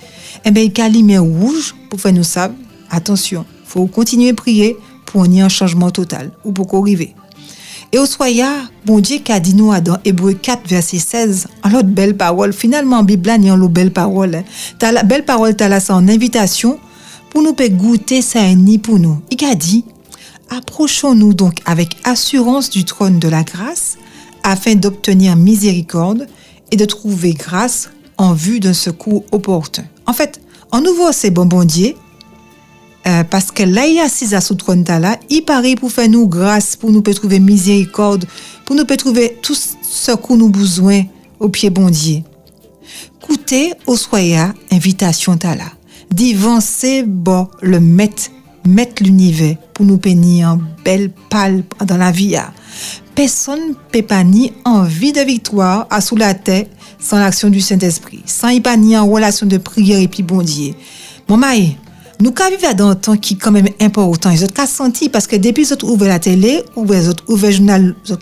eh 0.44 0.50
bien, 0.50 0.64
il 0.64 0.80
a 0.80 0.88
lumière 0.88 1.22
rouge 1.22 1.74
pour 1.88 2.00
faire 2.00 2.12
nous 2.12 2.24
savoir, 2.24 2.58
attention, 2.90 3.44
faut 3.64 3.86
continuer 3.86 4.30
à 4.30 4.34
prier 4.34 4.76
pour 5.06 5.26
y 5.26 5.40
un 5.40 5.48
changement 5.48 5.90
total 5.90 6.32
ou 6.44 6.52
pour 6.52 6.66
qu'on 6.66 6.82
arrive. 6.82 7.08
Et 7.94 7.98
au 7.98 8.06
soya, 8.06 8.48
bon 8.86 9.00
Dieu 9.00 9.18
qui 9.18 9.32
a 9.32 9.38
dit 9.38 9.54
nous 9.54 9.78
dans 9.80 9.98
Hébreu 10.06 10.32
4, 10.32 10.66
verset 10.66 10.98
16, 10.98 11.46
en 11.62 11.68
l'autre 11.68 11.88
belle 11.88 12.16
parole, 12.16 12.54
finalement, 12.54 13.02
Bible, 13.02 13.30
il 13.36 13.44
y 13.44 13.50
a 13.50 13.56
belle 13.56 13.92
parole. 13.92 14.44
T'as 14.78 14.92
la 14.92 15.02
belle 15.02 15.26
parole, 15.26 15.54
t'as 15.54 15.68
là, 15.68 15.78
c'est 15.78 15.92
en 15.92 16.08
invitation, 16.08 16.78
pour 17.28 17.42
nous 17.42 17.52
goûter 17.52 18.22
ça 18.22 18.42
ni 18.54 18.78
pour 18.78 18.98
nous. 18.98 19.20
Il 19.30 19.44
a 19.44 19.54
dit, 19.54 19.84
approchons-nous 20.48 21.34
donc 21.34 21.58
avec 21.66 21.96
assurance 22.04 22.70
du 22.70 22.84
trône 22.84 23.18
de 23.18 23.28
la 23.28 23.42
grâce 23.42 23.98
afin 24.42 24.74
d'obtenir 24.74 25.36
miséricorde 25.36 26.28
et 26.70 26.76
de 26.76 26.86
trouver 26.86 27.34
grâce 27.34 27.90
en 28.16 28.32
vue 28.32 28.58
d'un 28.58 28.72
secours 28.72 29.24
opportun. 29.32 29.84
En 30.06 30.14
fait, 30.14 30.40
en 30.70 30.80
nouveau, 30.80 31.12
c'est 31.12 31.30
bon 31.30 31.44
bon 31.44 31.64
Dieu, 31.64 31.92
euh, 33.06 33.24
parce 33.24 33.50
que 33.50 33.62
là, 33.62 33.86
il 33.86 33.94
y 33.94 34.00
a 34.00 34.36
à 34.36 34.40
sous 34.40 34.54
trône 34.54 34.84
là, 34.84 35.18
il 35.28 35.42
paraît 35.42 35.74
pour 35.74 35.90
faire 35.90 36.08
nous 36.08 36.28
grâce, 36.28 36.76
pour 36.76 36.90
nous 36.90 37.02
peut 37.02 37.14
trouver 37.14 37.40
miséricorde, 37.40 38.26
pour 38.64 38.76
nous 38.76 38.84
peut 38.84 38.96
trouver 38.96 39.38
tout 39.42 39.54
ce 39.54 40.12
que 40.12 40.32
nous 40.34 40.48
besoin 40.48 41.02
au 41.40 41.48
pied 41.48 41.70
bon 41.70 41.90
Dieu. 41.90 42.22
Écoutez, 43.22 43.72
au 43.86 43.96
soya, 43.96 44.54
invitation 44.70 45.38
là 45.42 45.56
d'avancer 46.12 47.04
bon 47.04 47.48
le 47.62 47.80
mettre 47.80 48.30
mettre 48.64 49.02
l'univers 49.02 49.56
pour 49.74 49.84
nous 49.84 49.98
peigner 49.98 50.44
en 50.44 50.58
belle 50.84 51.10
pâle 51.30 51.64
dans 51.84 51.96
la 51.96 52.12
vie. 52.12 52.36
Personne 53.14 53.74
peut 53.90 54.02
pas 54.02 54.22
ni 54.22 54.52
envie 54.64 55.12
de 55.12 55.20
victoire 55.20 55.86
à 55.90 56.00
sous 56.00 56.16
la 56.16 56.34
tête 56.34 56.70
sans 56.98 57.18
l'action 57.18 57.50
du 57.50 57.60
Saint-Esprit, 57.60 58.22
sans 58.24 58.48
y 58.48 58.60
pas 58.60 58.76
ni 58.76 58.96
en 58.96 59.06
relation 59.06 59.46
de 59.46 59.58
prière 59.58 59.98
et 59.98 60.08
puis 60.08 60.22
bon 60.22 60.42
Dieu. 60.42 60.74
Mon 61.28 61.36
maï, 61.36 61.76
nous 62.22 62.30
qu'à 62.30 62.74
dans 62.74 62.90
un 62.90 62.94
temps 62.94 63.16
qui 63.16 63.34
est 63.34 63.36
quand 63.36 63.50
même 63.50 63.68
important. 63.80 64.30
Ils 64.30 64.44
ont 64.44 64.66
senti 64.66 65.08
parce 65.08 65.26
que 65.26 65.34
depuis 65.34 65.66
qu'ils 65.66 65.84
ouvert 65.84 66.08
la 66.08 66.20
télé, 66.20 66.62
ou 66.76 66.86
ils 66.94 67.10
ont 67.10 67.16
ouvert 67.26 67.50
le 67.50 67.56
journal, 67.56 67.96
ils 68.06 68.12
ont 68.12 68.18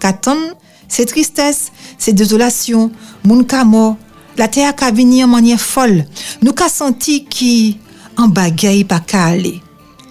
c'est 0.88 1.04
tristesse, 1.04 1.70
c'est 1.98 2.14
désolation, 2.14 2.90
mort, 3.24 3.96
la 4.38 4.48
terre 4.48 4.72
a 4.80 4.90
venu 4.90 5.22
en 5.22 5.28
manière 5.28 5.60
folle. 5.60 6.06
Nous 6.40 6.52
qu'a 6.52 6.70
senti 6.70 7.26
qui 7.26 7.76
en 8.16 8.28
bagaille 8.28 8.84
pas 8.84 9.00
qu'à 9.00 9.26
aller. 9.26 9.60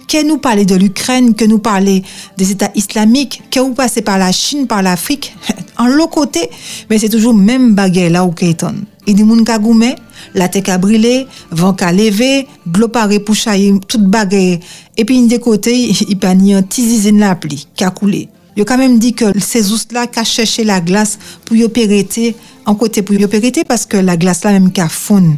Que 0.06 0.24
nous 0.24 0.38
parler 0.38 0.64
de 0.64 0.76
l'Ukraine, 0.76 1.34
que 1.34 1.44
nous 1.44 1.58
parler 1.58 2.04
des 2.36 2.52
États 2.52 2.70
islamiques, 2.76 3.42
que 3.50 3.58
vous 3.58 3.74
passez 3.74 4.02
par 4.02 4.18
la 4.18 4.30
Chine, 4.30 4.68
par 4.68 4.82
l'Afrique, 4.82 5.34
en 5.78 5.88
l'autre 5.88 6.10
côté, 6.10 6.48
mais 6.88 6.98
c'est 6.98 7.08
toujours 7.08 7.34
même 7.34 7.74
bagaille 7.74 8.10
là 8.10 8.24
où 8.24 8.30
qu'éton. 8.30 8.76
Et 9.08 9.14
moun 9.14 9.44
ka 9.44 9.58
goumé, 9.58 9.96
la 10.36 10.48
tek 10.52 10.70
a 10.72 10.78
brile, 10.80 11.26
van 11.50 11.76
ka 11.78 11.90
leve, 11.94 12.46
glo 12.66 12.90
pare 12.92 13.20
pou 13.24 13.38
chaye 13.38 13.72
tout 13.86 14.02
bagay, 14.12 14.58
epi 14.96 15.18
yon 15.18 15.30
dekote, 15.30 15.74
yon 16.10 16.20
pa 16.22 16.34
ni 16.36 16.54
yon 16.54 16.66
tizizin 16.66 17.20
la 17.22 17.34
pli, 17.38 17.62
ka 17.78 17.92
koule. 17.94 18.26
Yo 18.58 18.66
kamem 18.66 18.98
di 19.00 19.12
ke 19.16 19.30
se 19.40 19.62
zoust 19.64 19.94
la 19.96 20.08
ka 20.10 20.24
chèche 20.26 20.66
la 20.66 20.80
glas 20.84 21.16
pou 21.46 21.56
yo 21.58 21.70
perete, 21.72 22.32
an 22.68 22.76
kote 22.78 23.04
pou 23.06 23.16
yo 23.16 23.30
perete, 23.30 23.64
paske 23.68 24.02
la 24.04 24.18
glas 24.20 24.42
la 24.44 24.56
menm 24.56 24.72
ka 24.74 24.88
foun. 24.90 25.36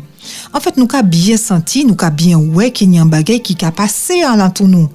An 0.55 0.63
fèt 0.63 0.79
nou 0.79 0.91
ka 0.91 1.03
byen 1.05 1.39
senti, 1.41 1.85
nou 1.87 1.99
ka 1.99 2.11
byen 2.15 2.51
wè 2.57 2.71
ki 2.75 2.89
nyan 2.91 3.11
bagay 3.13 3.43
ki 3.45 3.59
ka 3.61 3.73
pase 3.77 4.23
an 4.27 4.41
lantou 4.41 4.71
nou. 4.71 4.89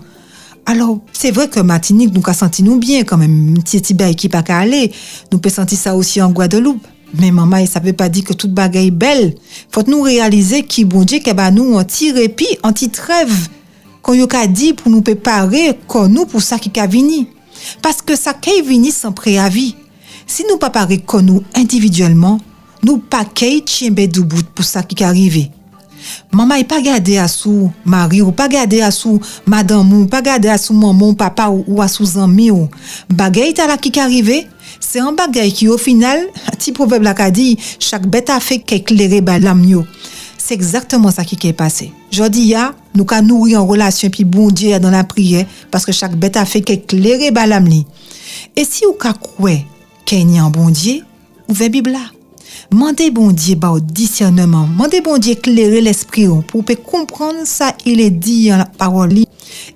Alors, 0.69 0.99
c'est 1.13 1.31
vrai 1.31 1.47
que 1.47 1.61
Martinique, 1.61 2.13
nous 2.13 2.21
a 2.25 2.33
senti 2.33 2.61
nous 2.61 2.77
bien 2.77 3.05
quand 3.05 3.15
même. 3.15 3.53
Petit 3.53 3.81
Tibet 3.81 4.13
qui 4.15 4.27
pas 4.27 4.43
calé, 4.43 4.91
nous 5.31 5.39
peut 5.39 5.49
sentir 5.49 5.77
ça 5.77 5.95
aussi 5.95 6.21
en 6.21 6.29
Guadeloupe. 6.29 6.85
Mais 7.13 7.31
maman, 7.31 7.65
ça 7.65 7.79
veut 7.79 7.93
pas 7.93 8.09
dire 8.09 8.23
que 8.23 8.33
toute 8.33 8.53
bagaille 8.53 8.87
est 8.87 8.91
belle. 8.91 9.35
Faut 9.71 9.83
nous 9.87 10.01
réaliser 10.01 10.63
qui 10.63 10.85
bon 10.85 11.03
Dieu 11.03 11.19
que 11.19 11.31
bah 11.31 11.51
nous 11.51 11.77
petit 11.79 12.11
répit, 12.11 12.57
un 12.63 12.73
petit 12.73 12.89
trêve 12.89 13.47
qu'on 14.01 14.13
y 14.13 14.21
a 14.21 14.47
dit 14.47 14.73
pour 14.73 14.91
nous 14.91 15.01
préparer 15.01 15.77
pour 15.87 16.41
ça 16.41 16.59
qui 16.59 16.77
a 16.79 16.87
vini. 16.87 17.27
Parce 17.81 18.01
que 18.01 18.15
ça 18.15 18.33
qui 18.33 18.61
vini 18.61 18.91
sans 18.91 19.11
préavis. 19.11 19.75
Si 20.25 20.43
nous 20.49 20.57
pas 20.57 20.69
parler 20.69 20.99
comme 20.99 21.25
nous 21.25 21.43
individuellement, 21.55 22.39
nous 22.83 22.97
pas 22.97 23.25
qu'à 23.25 23.47
tiembe 23.65 23.99
du 23.99 24.21
bout 24.21 24.43
pour 24.53 24.65
ça 24.65 24.83
qui 24.83 25.01
est 25.01 25.05
arrivé. 25.05 25.51
Maman 26.31 26.63
pas 26.63 26.81
gardé 26.81 27.17
à 27.17 27.27
sous 27.27 27.71
mari 27.85 28.21
ou 28.21 28.31
pas 28.31 28.47
gardé 28.47 28.81
à 28.81 28.91
sous 28.91 29.19
madame 29.45 29.91
ou 29.93 30.05
pas 30.05 30.21
gardé 30.21 30.47
à 30.47 30.57
sous 30.57 30.73
maman, 30.73 31.13
papa 31.13 31.49
ou, 31.49 31.81
à 31.81 31.87
sous 31.87 32.17
ami 32.17 32.51
ou. 32.51 32.69
Bagay 33.09 33.53
ta 33.53 33.67
là 33.67 33.77
qui 33.77 33.89
est 33.89 33.99
arrivé, 33.99 34.47
c'est 34.79 34.99
un 34.99 35.11
bagay 35.11 35.51
qui 35.51 35.67
au 35.67 35.77
final, 35.77 36.19
petit 36.51 36.71
proverbe 36.71 37.13
qu'a 37.13 37.31
dit, 37.31 37.57
chaque 37.79 38.07
bête 38.07 38.29
a 38.29 38.39
fait 38.39 38.59
qu'éclairer 38.59 39.21
l'âme 39.21 39.85
C'est 40.37 40.53
exactement 40.53 41.11
ça 41.11 41.23
qui 41.23 41.47
est 41.47 41.53
passé. 41.53 41.91
Je 42.11 42.23
dis 42.23 42.47
ya, 42.47 42.73
nous 42.95 43.05
ka 43.05 43.21
nourrir 43.21 43.61
en 43.61 43.65
relation 43.65 44.09
puis 44.09 44.23
bon 44.23 44.49
Dieu 44.49 44.79
dans 44.79 44.91
la 44.91 45.03
prière 45.03 45.45
parce 45.71 45.85
que 45.85 45.91
chaque 45.91 46.15
bête 46.15 46.37
a 46.37 46.45
fait 46.45 46.61
qu'éclairer 46.61 47.31
l'âme 47.31 47.67
Et 48.55 48.65
si 48.65 48.85
ou 48.85 48.93
ka 48.93 49.13
kwe 49.13 49.65
qu'il 50.05 50.31
y 50.33 50.37
a 50.37 50.43
un 50.43 50.49
bon 50.49 50.69
Dieu, 50.69 51.01
ouvrez 51.49 51.69
Bible. 51.69 51.97
Mandez 52.71 53.11
bon 53.11 53.31
Dieu 53.31 53.55
ba 53.55 53.71
au 53.71 53.79
discernement. 53.79 54.67
Mandez 54.67 55.01
bon 55.01 55.17
Dieu 55.17 55.33
éclairer 55.33 55.81
l'esprit 55.81 56.27
pour 56.47 56.63
comprendre 56.85 57.39
ça 57.45 57.73
il 57.85 58.01
est 58.01 58.09
dit 58.09 58.51
en 58.53 58.57
la 58.57 58.65
parole. 58.65 59.23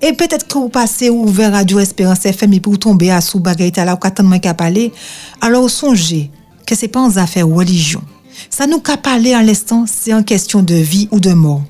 Et 0.00 0.12
peut-être 0.12 0.46
que 0.46 0.58
vous 0.58 0.68
passez 0.68 1.10
ouvert 1.10 1.52
Radio 1.52 1.78
Espérance 1.78 2.24
FM 2.24 2.52
et 2.54 2.60
pour 2.60 2.78
tomber 2.78 3.10
à 3.10 3.20
sous 3.20 3.40
bagaille 3.40 3.72
là 3.76 3.94
ou 3.94 3.96
qu'attendre 3.96 4.36
qu'à 4.38 4.54
parler. 4.54 4.92
Alors 5.40 5.68
songez 5.70 6.30
que 6.66 6.74
c'est 6.74 6.88
pas 6.88 7.00
en 7.00 7.16
affaire 7.16 7.48
religion. 7.48 8.02
Ça 8.50 8.66
nous 8.66 8.80
qu'a 8.80 8.96
parler 8.96 9.36
en 9.36 9.42
l'instant, 9.42 9.84
c'est 9.86 10.14
en 10.14 10.22
question 10.22 10.62
de 10.62 10.74
vie 10.74 11.08
ou 11.10 11.20
de 11.20 11.32
mort. 11.32 11.62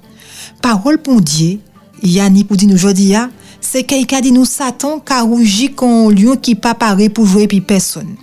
Parole 0.60 0.98
bon 1.02 1.20
Dieu, 1.20 1.58
Yanni 2.02 2.44
pour 2.44 2.56
dire 2.56 2.72
aujourd'hui, 2.72 3.14
c'est 3.60 3.84
quelqu'un 3.84 4.20
dit 4.20 4.32
nous 4.32 4.44
Satan 4.44 5.00
qu'a 5.00 5.22
rougi 5.22 5.72
qu'on 5.72 6.08
lion 6.10 6.36
qui 6.36 6.54
pas 6.54 6.74
paré 6.74 7.08
pour 7.08 7.26
jouer 7.26 7.46
puis 7.46 7.60
personne. 7.60 8.16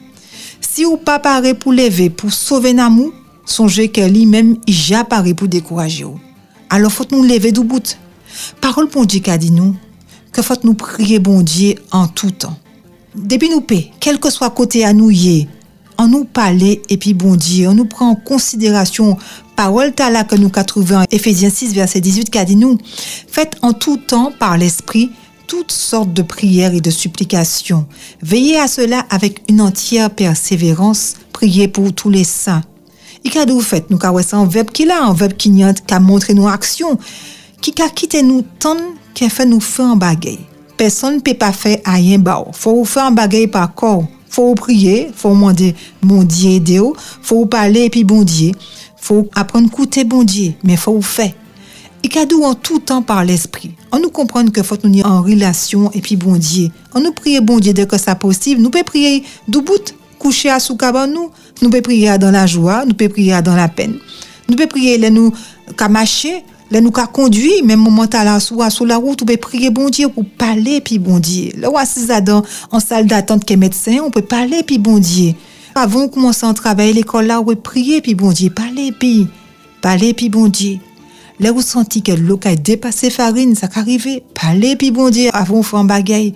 Si 0.61 0.85
ou 0.85 0.97
pas 0.97 1.19
paré 1.19 1.53
pour 1.53 1.73
lever, 1.73 2.09
pour 2.09 2.31
sauver 2.31 2.73
Namou, 2.73 3.11
songez 3.45 3.89
que 3.89 4.01
lui-même, 4.01 4.57
il 4.67 5.05
paré 5.09 5.33
pour 5.33 5.47
décourager. 5.47 6.05
Alors, 6.69 6.91
faut 6.91 7.05
nous 7.11 7.23
lever 7.23 7.51
du 7.51 7.61
bout. 7.61 7.97
Parole 8.61 8.89
bon 8.89 9.05
Dieu 9.05 9.19
qu'a 9.19 9.37
dit 9.37 9.51
nous, 9.51 9.75
que 10.31 10.41
faut 10.41 10.53
nous 10.63 10.73
prier 10.73 11.19
bon 11.19 11.41
Dieu 11.41 11.75
en 11.91 12.07
tout 12.07 12.31
temps. 12.31 12.57
Depuis 13.15 13.49
nous 13.49 13.61
paix, 13.61 13.91
quel 13.99 14.19
que 14.19 14.29
soit 14.29 14.49
côté 14.51 14.85
à 14.85 14.93
nous 14.93 15.09
y 15.09 15.47
on 16.01 16.07
nous 16.07 16.23
parler 16.23 16.81
et 16.87 16.95
puis 16.95 17.13
bon 17.13 17.35
Dieu, 17.35 17.67
on 17.67 17.73
nous 17.73 17.85
prend 17.85 18.11
en 18.11 18.15
considération 18.15 19.17
parole 19.57 19.93
là 19.97 20.23
que 20.23 20.35
nous 20.35 20.49
qu'a 20.49 20.63
trouvé 20.63 20.95
en 20.95 21.03
Éphésiens 21.11 21.49
6 21.49 21.73
verset 21.73 21.99
18 21.99 22.29
qui 22.29 22.37
a 22.37 22.45
dit 22.45 22.55
nous 22.55 22.77
faites 23.27 23.57
en 23.61 23.73
tout 23.73 23.97
temps 23.97 24.31
par 24.39 24.57
l'esprit 24.57 25.11
toutes 25.45 25.73
sortes 25.73 26.13
de 26.13 26.21
prières 26.21 26.73
et 26.73 26.79
de 26.79 26.91
supplications. 26.91 27.85
Veillez 28.21 28.59
à 28.59 28.67
cela 28.67 29.05
avec 29.09 29.41
une 29.49 29.59
entière 29.59 30.09
persévérance, 30.09 31.15
priez 31.33 31.67
pour 31.67 31.91
tous 31.91 32.09
les 32.09 32.23
saints. 32.23 32.61
Et 33.25 33.29
que 33.29 33.51
vous 33.51 33.59
faites? 33.59 33.89
Nous 33.89 33.97
avons 34.01 34.21
un 34.31 34.45
verbe 34.45 34.69
qui 34.69 34.85
là, 34.85 35.03
un 35.03 35.13
verbe 35.13 35.33
qui 35.33 35.63
a 35.63 35.73
qu'à 35.73 35.99
montrer 35.99 36.35
nos 36.35 36.47
actions, 36.47 36.97
ki 37.63 37.73
ka 37.75 37.89
kite 37.93 38.21
nou 38.25 38.45
tan 38.61 38.79
ke 39.17 39.27
fè 39.31 39.45
nou 39.47 39.63
fè 39.63 39.85
an 39.93 39.99
bagay. 39.99 40.37
Person 40.79 41.19
pe 41.23 41.35
pa 41.37 41.51
fè 41.55 41.79
a 41.87 41.97
yen 41.99 42.23
ba 42.23 42.39
ou. 42.43 42.55
Fò 42.55 42.73
ou 42.77 42.87
fè 42.87 43.03
an 43.07 43.17
bagay 43.17 43.49
pa 43.51 43.65
kor. 43.67 44.05
Fò 44.29 44.45
ou 44.51 44.57
priye, 44.57 45.09
fò 45.17 45.33
ou 45.33 45.39
mande 45.39 45.73
bondye 46.05 46.59
de 46.63 46.79
ou, 46.83 46.93
fò 46.95 47.41
ou 47.41 47.49
pale 47.49 47.87
epi 47.89 48.05
bondye, 48.07 48.53
fò 49.01 49.23
ou 49.23 49.29
apren 49.37 49.67
koute 49.73 50.05
bondye, 50.07 50.53
men 50.63 50.79
fò 50.79 50.93
ou 50.95 51.03
fè. 51.03 51.31
I 51.99 52.07
kadou 52.07 52.45
an 52.47 52.55
toutan 52.55 53.01
par 53.03 53.25
l'esprit. 53.27 53.73
An 53.91 53.99
nou 53.99 54.13
komprenn 54.15 54.51
ke 54.55 54.63
fote 54.63 54.85
nou 54.85 54.93
ni 54.93 55.01
an 55.03 55.19
relasyon 55.25 55.89
epi 55.97 56.15
bondye. 56.19 56.69
An 56.93 57.03
nou 57.03 57.15
priye 57.17 57.41
bondye 57.43 57.73
deke 57.75 57.99
sa 57.99 58.15
posib. 58.19 58.61
Nou 58.61 58.71
pe 58.71 58.85
priye 58.87 59.25
doubout, 59.49 59.91
kouche 60.21 60.51
a 60.53 60.61
sou 60.63 60.79
kaban 60.79 61.11
nou. 61.11 61.33
Nou 61.59 61.73
pe 61.73 61.81
priye 61.83 62.13
a 62.13 62.15
dan 62.21 62.37
la 62.37 62.45
jwa, 62.47 62.85
nou 62.87 62.95
pe 62.95 63.09
priye 63.11 63.35
a 63.35 63.41
dan 63.43 63.59
la 63.59 63.67
pen. 63.67 63.97
Nou 64.47 64.55
pe 64.59 64.69
priye 64.71 64.95
le 65.01 65.11
nou 65.11 65.33
kamache, 65.79 66.37
les 66.71 66.81
nous 66.81 66.91
qu'à 66.91 67.07
conduire, 67.07 67.63
même 67.63 67.79
moment 67.79 68.05
à 68.13 68.23
la 68.23 68.39
sous, 68.39 68.61
sur 68.69 68.85
la 68.85 68.97
route, 68.97 69.21
on 69.21 69.25
peut 69.25 69.37
prier 69.37 69.69
bon 69.69 69.89
Dieu 69.89 70.09
pour 70.09 70.25
parler 70.25 70.81
puis 70.81 70.99
bon 70.99 71.19
Dieu. 71.19 71.51
Là 71.57 71.69
assis 71.77 72.07
dans 72.23 72.43
en 72.71 72.79
salle 72.79 73.07
d'attente 73.07 73.45
qui 73.45 73.53
est 73.53 73.57
médecin, 73.57 73.97
on 74.05 74.11
peut 74.11 74.21
parler 74.21 74.63
puis 74.63 74.77
bon 74.77 74.99
Dieu. 74.99 75.33
Avant 75.75 76.05
de 76.05 76.11
commencer 76.11 76.45
à 76.45 76.53
travailler 76.53 76.93
l'école 76.93 77.25
là, 77.25 77.39
on 77.41 77.45
peut 77.45 77.55
prier 77.55 78.01
puis 78.01 78.15
bon 78.15 78.31
Dieu, 78.31 78.49
parler 78.49 78.91
puis 78.91 79.27
parler 79.81 80.13
puis 80.13 80.29
bon 80.29 80.47
Dieu. 80.47 80.77
Là 81.39 81.53
où 81.53 81.61
senti 81.61 82.03
que 82.03 82.11
l'eau 82.11 82.39
a 82.43 82.55
dépassé 82.55 83.09
farine, 83.09 83.55
ça 83.55 83.69
qu'arrivé. 83.69 84.23
Parler 84.33 84.75
puis 84.75 84.91
bon 84.91 85.09
Dieu 85.09 85.29
avant 85.31 85.59
de 85.59 85.65
faire 85.65 85.79
un 85.79 85.85
bagaille. 85.85 86.33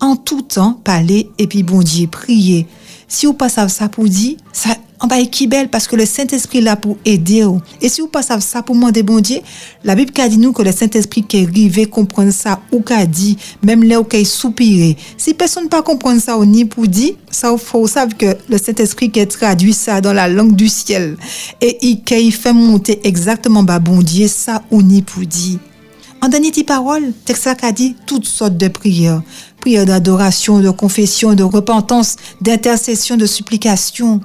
En 0.00 0.16
tout 0.16 0.40
temps, 0.40 0.80
parler 0.84 1.30
et 1.38 1.46
puis 1.46 1.62
bon 1.62 1.80
Dieu, 1.80 2.06
prier. 2.06 2.66
Si 3.08 3.26
vous 3.26 3.32
passez 3.32 3.68
ça 3.68 3.88
pour 3.88 4.04
dire, 4.04 4.36
ça 4.52 4.76
en 5.00 5.06
bas 5.06 5.24
qui 5.24 5.46
belle 5.46 5.68
parce 5.68 5.86
que 5.86 5.96
le 5.96 6.04
Saint-Esprit 6.04 6.58
est 6.58 6.62
là 6.62 6.76
pour 6.76 6.96
aider. 7.04 7.46
Et 7.80 7.88
si 7.88 8.00
vous 8.00 8.08
passez 8.08 8.40
ça 8.40 8.62
pour 8.62 8.74
demander 8.74 9.02
bon 9.02 9.22
la 9.84 9.94
Bible 9.94 10.12
dit 10.12 10.38
nous 10.38 10.52
que 10.52 10.62
le 10.62 10.72
Saint-Esprit 10.72 11.22
qui 11.22 11.38
est 11.38 11.46
arrivé 11.46 11.86
comprendre 11.86 12.32
ça 12.32 12.60
ou 12.72 12.80
qu'a 12.80 13.06
dit, 13.06 13.36
même 13.62 13.84
là 13.84 14.00
où 14.00 14.04
qu'il 14.04 14.26
soupiré. 14.26 14.96
Si 15.16 15.34
personne 15.34 15.64
ne 15.64 15.68
pas 15.68 15.82
comprendre 15.82 16.20
ça 16.20 16.36
ou 16.36 16.44
ni 16.44 16.64
pour 16.64 16.86
dire, 16.86 17.14
ça 17.30 17.56
faut 17.56 17.86
savoir 17.86 18.16
que 18.16 18.36
le 18.48 18.58
Saint-Esprit 18.58 19.10
qui 19.10 19.26
traduit 19.26 19.72
ça 19.72 20.00
dans 20.00 20.12
la 20.12 20.28
langue 20.28 20.54
du 20.54 20.68
ciel 20.68 21.16
et 21.60 21.78
il 21.82 22.32
fait 22.32 22.52
monter 22.52 23.00
exactement 23.04 23.62
bah 23.62 23.78
bon 23.78 24.00
Dieu 24.00 24.28
ça 24.28 24.62
ou 24.70 24.82
ni 24.82 25.02
pour 25.02 25.24
dire. 25.24 25.58
En 26.20 26.28
dernier 26.28 26.50
parole, 26.64 27.12
texte 27.24 27.48
a 27.62 27.72
dit 27.72 27.94
toutes 28.06 28.24
sortes 28.26 28.56
de 28.56 28.68
prières. 28.68 29.22
Prières 29.60 29.86
d'adoration, 29.86 30.58
de 30.58 30.70
confession, 30.70 31.34
de 31.34 31.44
repentance, 31.44 32.16
d'intercession, 32.40 33.16
de 33.16 33.26
supplication. 33.26 34.20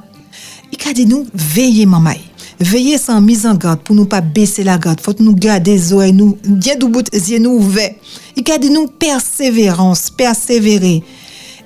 Il 0.72 0.90
a 0.90 0.94
dit 0.94 1.06
nous, 1.06 1.28
veillez 1.34 1.86
maman. 1.86 2.14
Veillez 2.60 2.98
sans 2.98 3.22
mise 3.22 3.46
en 3.46 3.56
garde 3.56 3.82
pour 3.82 3.96
nous 3.96 4.06
pas 4.06 4.22
baisser 4.22 4.64
la 4.64 4.78
garde. 4.78 5.02
Faut 5.02 5.14
nous 5.20 5.36
garder 5.36 5.74
les 5.74 5.94
oreilles, 5.94 6.14
nous, 6.14 6.38
bien 6.44 6.76
du 6.76 6.88
bout 6.88 7.06
yeux 7.14 7.40
nous 7.40 7.52
ouverts. 7.52 7.94
Il 8.36 8.52
a 8.52 8.58
dit 8.58 8.72
nous, 8.72 8.88
persévérance, 8.88 10.10
persévérer. 10.10 11.04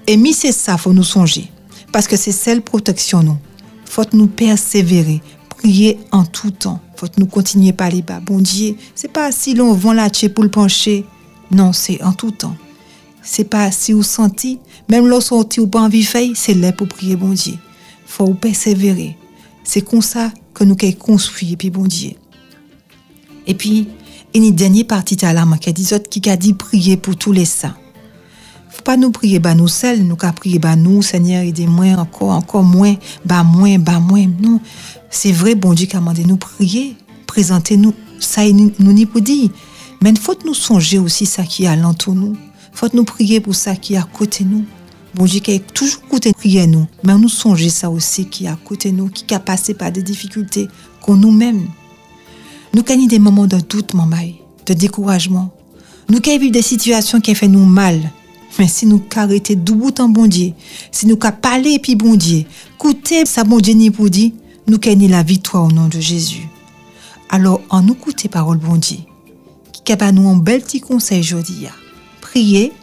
Et 0.08 0.18
mi 0.18 0.34
c'est 0.34 0.52
ça, 0.52 0.78
faut 0.78 0.94
nous 0.94 1.04
songer. 1.04 1.50
Parce 1.94 2.08
que 2.08 2.18
c'est 2.18 2.32
celle 2.32 2.62
protection 2.62 3.24
nous. 3.24 3.38
Faut 3.86 4.04
nous 4.12 4.28
persévérer, 4.28 5.22
prier 5.50 6.00
en 6.12 6.26
tout 6.26 6.52
temps. 6.98 7.08
Faut 7.14 7.22
nous 7.22 7.28
continuer 7.28 7.74
par 7.74 7.90
les 7.90 8.02
bas. 8.02 8.20
Bon 8.20 8.40
Dieu, 8.40 8.76
c'est 8.96 9.12
pas 9.12 9.32
si 9.32 9.54
l'on 9.54 9.74
vend 9.74 9.94
la 9.94 10.10
pour 10.34 10.44
le 10.44 10.52
pencher. 10.52 11.06
Non, 11.52 11.74
c'est 11.74 12.02
en 12.04 12.14
tout 12.14 12.32
temps. 12.32 12.56
C'est 13.22 13.46
pas 13.46 13.72
si 13.72 13.94
vous 13.94 14.04
sentez, 14.04 14.60
même 14.90 15.08
lorsqu'on 15.08 15.48
ou 15.60 15.68
pas 15.68 15.90
de 15.90 16.02
faire, 16.02 16.30
c'est 16.36 16.54
là 16.54 16.72
pour 16.72 16.88
prier 16.88 17.16
bon 17.16 17.30
Dieu 17.30 17.56
faut 18.08 18.34
persévérer. 18.34 19.18
C'est 19.64 19.82
comme 19.82 20.02
ça 20.02 20.32
que 20.54 20.64
nous 20.64 20.76
avons 20.82 20.92
construit, 20.94 21.54
et 21.54 21.58
puis 21.58 21.70
bon 21.70 21.84
Dieu. 21.84 22.14
Et 23.46 23.54
puis, 23.54 23.90
il 24.34 24.42
y 24.42 24.46
a 24.46 24.50
une 24.50 24.56
dernière 24.56 24.88
partie 24.88 25.16
de 25.16 25.26
la 25.26 25.46
qui 25.60 25.74
dit 25.74 25.90
qui 26.10 26.30
a 26.30 26.36
dit 26.36 26.54
prier 26.54 26.98
pour 26.98 27.16
tous 27.16 27.32
les 27.32 27.46
saints. 27.46 27.76
Faut 28.70 28.82
pas 28.82 28.98
nous 28.98 29.12
prier 29.12 29.40
bah 29.40 29.56
nous 29.56 29.68
seuls, 29.68 30.00
nous 30.00 30.16
qu'à 30.16 30.32
prier 30.32 30.60
bah 30.60 30.76
nous, 30.76 31.02
Seigneur, 31.02 31.44
aidez-moi 31.44 31.98
encore, 31.98 32.30
encore 32.30 32.64
moins, 32.64 32.96
bah 33.26 33.44
moins, 33.44 33.78
moins. 34.00 34.28
Non, 34.40 34.60
c'est 35.10 35.32
vrai, 35.32 35.56
bon 35.56 35.74
Dieu 35.74 35.88
qui 35.88 35.96
a 35.96 36.00
demandé 36.00 36.26
nous 36.26 36.38
prier, 36.38 36.96
présentez-nous, 37.26 37.94
ça 38.20 38.48
nous, 38.50 38.72
nous 38.80 38.94
ni 38.94 39.06
pour 39.06 39.22
dire. 39.22 39.50
Mais 40.02 40.14
faut 40.16 40.36
nous 40.46 40.54
songer 40.54 41.00
aussi 41.00 41.26
ça 41.26 41.44
qui 41.44 41.64
est 41.64 41.68
alentour 41.68 42.14
nous. 42.14 42.36
Faut 42.74 42.88
nous 42.94 43.04
prier 43.04 43.40
pour 43.40 43.56
ça 43.56 43.76
qui 43.76 43.96
est 43.96 43.98
à 43.98 44.04
côté 44.04 44.44
nous. 44.44 44.66
Bon 45.16 45.26
Dieu 45.26 45.40
qui 45.40 45.52
est 45.52 45.74
toujours 45.74 46.02
côté 46.08 46.32
prier 46.34 46.68
nous, 46.68 46.86
mais 47.04 47.18
nous 47.18 47.30
songer 47.30 47.70
ça 47.70 47.90
aussi 47.90 48.26
qui 48.26 48.46
est 48.46 48.50
à 48.50 48.58
côté 48.64 48.92
nous, 48.92 49.08
qui 49.08 49.34
a 49.34 49.40
passé 49.40 49.74
par 49.74 49.92
des 49.92 50.04
difficultés 50.04 50.68
qu'on 51.02 51.16
nous-mêmes. 51.16 51.68
Nous 52.74 52.84
gagnons 52.84 53.08
des 53.08 53.18
moments 53.18 53.48
de 53.48 53.58
doute, 53.58 53.94
de 54.66 54.74
découragement. 54.74 55.52
Nous 56.10 56.20
gagnons 56.20 56.52
des 56.52 56.62
situations 56.62 57.20
qui 57.20 57.34
fait 57.34 57.48
nous 57.48 57.66
mal. 57.66 58.12
Mais 58.60 58.68
si 58.68 58.86
nous 58.86 59.02
arrêtons 59.16 59.54
du 59.54 59.72
bout 59.74 60.00
en 60.00 60.10
bon 60.10 60.28
Dieu, 60.28 60.54
si 60.92 61.08
nous 61.08 61.18
parler 61.18 61.80
puis 61.80 61.96
bon 61.96 62.16
Dieu, 62.16 62.46
écouter 62.76 63.26
ça 63.26 63.44
bon 63.44 63.58
Dieu 63.58 63.74
ni 63.74 63.90
pour 63.90 64.10
dire, 64.10 64.32
nous 64.68 64.80
gagnons 64.80 65.08
la 65.08 65.24
victoire 65.24 65.64
au 65.64 65.72
nom 65.72 65.88
de 65.88 66.00
Jésus. 66.00 66.50
Alors, 67.30 67.62
en 67.70 67.82
nous 67.82 67.94
écouter 67.94 68.28
parole 68.28 68.58
bon 68.58 68.76
Dieu, 68.76 68.98
qui 69.72 69.94
a 69.94 70.12
nous 70.12 70.28
un 70.28 70.38
bel 70.38 70.62
petit 70.62 70.82
conseil 70.82 71.22
aujourd'hui, 71.22 71.68
prier 72.22 72.74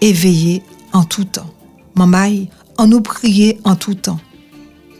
et 0.00 0.12
veiller 0.12 0.62
en 0.92 1.04
tout 1.04 1.24
temps. 1.24 1.50
Maman, 1.94 2.46
en 2.76 2.86
nous 2.86 3.00
prier 3.00 3.58
en 3.64 3.76
tout 3.76 3.94
temps. 3.94 4.20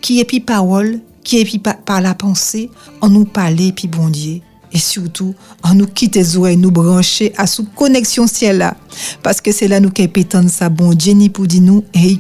Qui 0.00 0.20
est 0.20 0.24
puis 0.24 0.40
parole, 0.40 1.00
qui 1.22 1.38
est 1.38 1.44
puis 1.44 1.58
par, 1.58 2.00
la 2.00 2.14
pensée, 2.14 2.70
en 3.00 3.10
nous 3.10 3.24
parler 3.24 3.72
puis 3.72 3.88
bon 3.88 4.08
Dieu. 4.08 4.40
Et 4.74 4.78
surtout, 4.78 5.34
en 5.62 5.74
nous 5.74 5.86
quitter 5.86 6.22
et 6.22 6.56
nous 6.56 6.70
brancher 6.70 7.34
à 7.36 7.46
sous 7.46 7.64
connexion 7.64 8.26
ciel 8.26 8.58
là. 8.58 8.74
Parce 9.22 9.42
que 9.42 9.52
c'est 9.52 9.68
là 9.68 9.80
nous 9.80 9.90
qui 9.90 10.08
pétons 10.08 10.48
ça 10.48 10.70
bon 10.70 10.94
Dieu 10.94 11.12
ni 11.12 11.28
pour 11.28 11.44
nous 11.60 11.84
et 11.92 11.98
il 11.98 12.18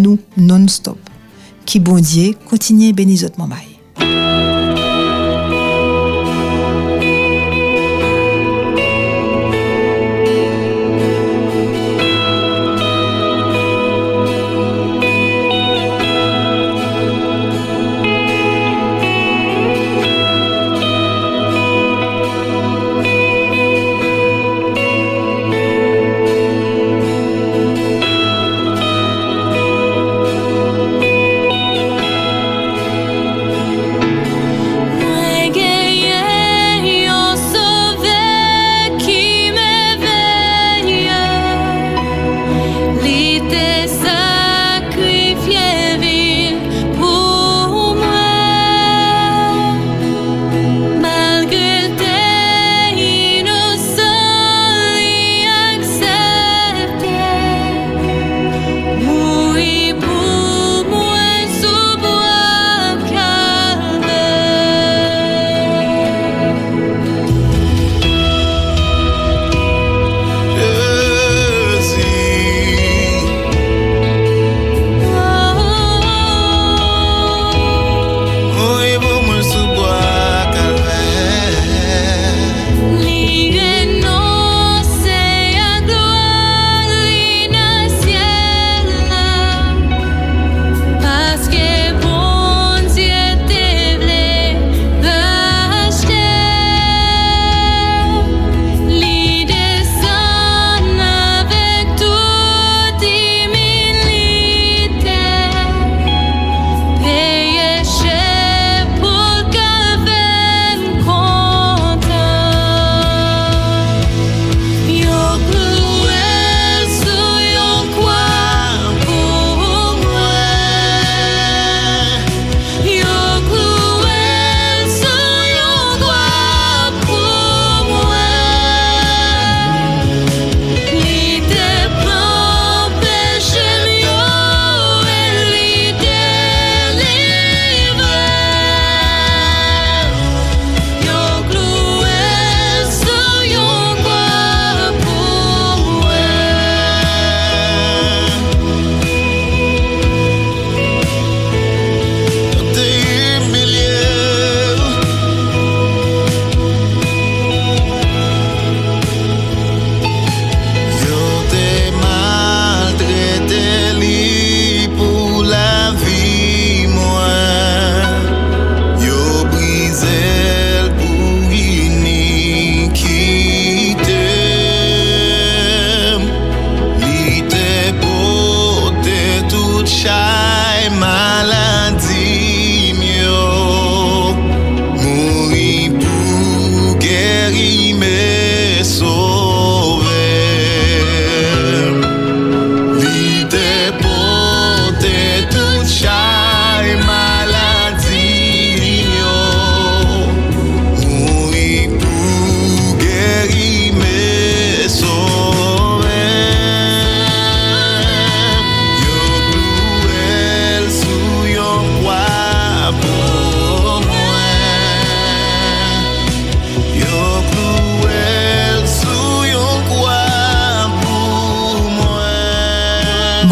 nous 0.00 0.18
non-stop. 0.36 0.98
Qui 1.66 1.80
bon 1.80 2.00
Dieu, 2.00 2.34
continue 2.48 2.92
votre 3.22 3.38
maman. 3.38 3.73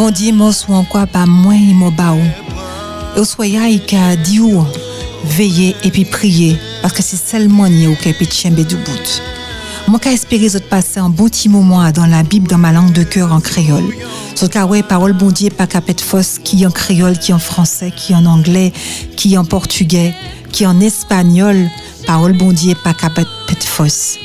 Bon 0.02 0.10
Dieu, 0.10 0.32
moi, 0.32 0.52
soit 0.52 0.74
encore 0.74 1.06
pas 1.06 1.26
moins, 1.26 1.54
il 1.54 1.76
m'a 1.76 1.90
baou. 1.90 2.18
Et 3.16 3.20
au 3.20 3.24
soya, 3.24 3.68
il 3.68 3.80
a 3.96 4.16
dit 4.16 4.40
ou, 4.40 4.64
puis 5.38 6.04
prier, 6.04 6.56
parce 6.82 6.92
que 6.92 7.04
c'est 7.04 7.16
seulement 7.16 7.68
nier 7.68 7.86
ou 7.86 7.94
peut 7.94 8.24
tchembe 8.24 8.66
du 8.66 8.74
bout. 8.74 9.22
Qu'à 10.00 10.10
espérer 10.10 10.48
de 10.48 10.58
passer 10.58 10.98
un 10.98 11.08
bon 11.08 11.28
petit 11.28 11.48
moment 11.48 11.88
dans 11.92 12.06
la 12.06 12.24
Bible, 12.24 12.48
dans 12.48 12.58
ma 12.58 12.72
langue 12.72 12.92
de 12.92 13.04
cœur 13.04 13.32
en 13.32 13.40
créole. 13.40 13.94
Sauf 14.34 14.48
qu'à 14.48 14.66
ouais, 14.66 14.82
parole 14.82 15.12
bon 15.12 15.30
Dieu, 15.30 15.50
pas 15.50 15.68
qu'à 15.68 15.80
fausse, 15.80 16.40
qui 16.42 16.66
en 16.66 16.72
créole, 16.72 17.16
qui 17.16 17.32
en 17.32 17.38
français, 17.38 17.92
qui 17.96 18.12
en 18.12 18.26
anglais, 18.26 18.72
qui 19.16 19.38
en 19.38 19.44
portugais, 19.44 20.16
qui 20.50 20.66
en 20.66 20.80
espagnol, 20.80 21.70
parole 22.08 22.36
bon 22.36 22.50
Dieu, 22.50 22.74
pas 22.82 22.92
qu'à 22.92 23.08
fausse. 23.60 24.16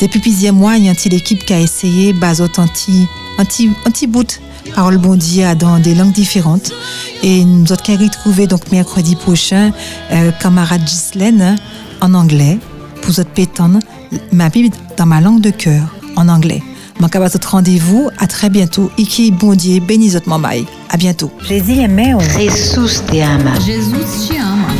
Depuis 0.00 0.20
plusieurs 0.20 0.54
mois, 0.54 0.76
il 0.76 0.84
y 0.84 0.88
a 0.88 0.92
une 0.92 1.12
équipe 1.12 1.44
qui 1.44 1.54
a 1.54 1.58
essayé, 1.58 2.12
basot 2.12 2.46
anti, 2.56 3.08
anti, 3.36 3.70
anti 3.84 4.06
bout, 4.06 4.38
parole 4.74 4.98
bon 4.98 5.16
Dieu 5.16 5.44
dans 5.54 5.78
des 5.78 5.94
langues 5.94 6.12
différentes. 6.12 6.72
Et 7.22 7.44
nous 7.44 7.70
autres 7.72 7.82
qui 7.82 7.96
retrouvé 7.96 8.46
donc 8.46 8.70
mercredi 8.70 9.16
prochain, 9.16 9.72
euh, 10.12 10.30
camarade 10.32 10.84
Ghislaine, 10.84 11.56
en 12.00 12.14
anglais, 12.14 12.58
pour 13.02 13.12
votre 13.12 13.30
pétane, 13.30 13.80
ma 14.32 14.48
Bible 14.48 14.74
dans 14.96 15.06
ma 15.06 15.20
langue 15.20 15.40
de 15.40 15.50
cœur, 15.50 15.82
en 16.16 16.28
anglais. 16.28 16.62
Mon 17.00 17.06
votre 17.06 17.50
rendez-vous, 17.50 18.10
à 18.18 18.26
très 18.26 18.50
bientôt. 18.50 18.90
Iki 18.98 19.30
bon 19.30 19.54
Dieu, 19.54 19.80
bénis 19.80 20.10
votre 20.10 20.28
mamaï. 20.28 20.66
À 20.90 20.96
bientôt. 20.96 21.30
Jésus 21.48 21.80
ama. 21.80 22.12
Ama. 23.22 23.52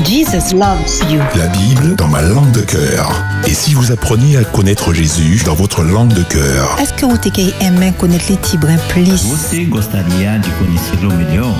Jesus 0.04 0.54
loves 0.54 1.02
you. 1.10 1.20
La 1.34 1.48
Bible 1.48 1.96
dans 1.96 2.06
ma 2.06 2.22
langue 2.22 2.52
de 2.52 2.60
cœur. 2.60 3.24
Et 3.46 3.54
si 3.54 3.74
vous 3.74 3.90
appreniez 3.90 4.36
à 4.36 4.44
connaître 4.44 4.92
Jésus 4.92 5.42
dans 5.44 5.54
votre 5.54 5.82
langue 5.82 6.12
de 6.12 6.22
cœur 6.22 6.76
Est-ce 6.80 6.92
que 6.92 7.04
vous 7.06 7.18
aimez 7.60 7.92
connaître 7.98 8.26
les 8.28 8.36
tibres 8.36 8.68
plus? 8.88 9.26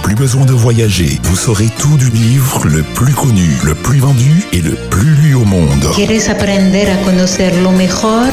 Plus 0.03 0.15
besoin 0.15 0.45
de 0.45 0.53
voyager, 0.53 1.21
vous 1.25 1.37
saurez 1.37 1.69
tout 1.79 1.97
du 1.97 2.11
livre 2.11 2.67
le 2.67 2.83
plus 2.83 3.13
connu, 3.13 3.49
le 3.65 3.75
plus 3.75 3.99
vendu 3.99 4.47
et 4.53 4.61
le 4.61 4.75
plus 4.91 5.15
lu 5.17 5.35
au 5.35 5.45
monde. 5.45 5.91
¿Quieres 5.95 6.29
aprender 6.31 6.87
a 6.87 6.97
conocerlo 7.05 7.71
mejor? 7.73 8.29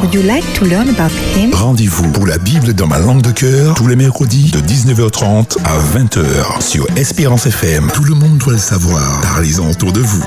Would 0.00 0.14
you 0.14 0.22
like 0.22 0.44
to 0.54 0.64
learn 0.64 0.88
about 0.88 1.12
him? 1.36 1.52
Rendez-vous 1.54 2.10
pour 2.10 2.26
la 2.26 2.38
Bible 2.38 2.72
dans 2.74 2.86
ma 2.86 2.98
langue 2.98 3.22
de 3.22 3.30
cœur 3.30 3.74
tous 3.74 3.86
les 3.86 3.96
mercredis 3.96 4.50
de 4.50 4.58
19h30 4.58 5.58
à 5.64 5.78
20h 5.98 6.60
sur 6.60 6.86
Espérance 6.96 7.46
FM. 7.46 7.91
Tout 7.94 8.04
le 8.04 8.14
monde 8.14 8.38
doit 8.38 8.54
le 8.54 8.58
savoir. 8.58 9.20
Parlez-en 9.20 9.70
autour 9.70 9.92
de 9.92 10.00
vous. 10.00 10.24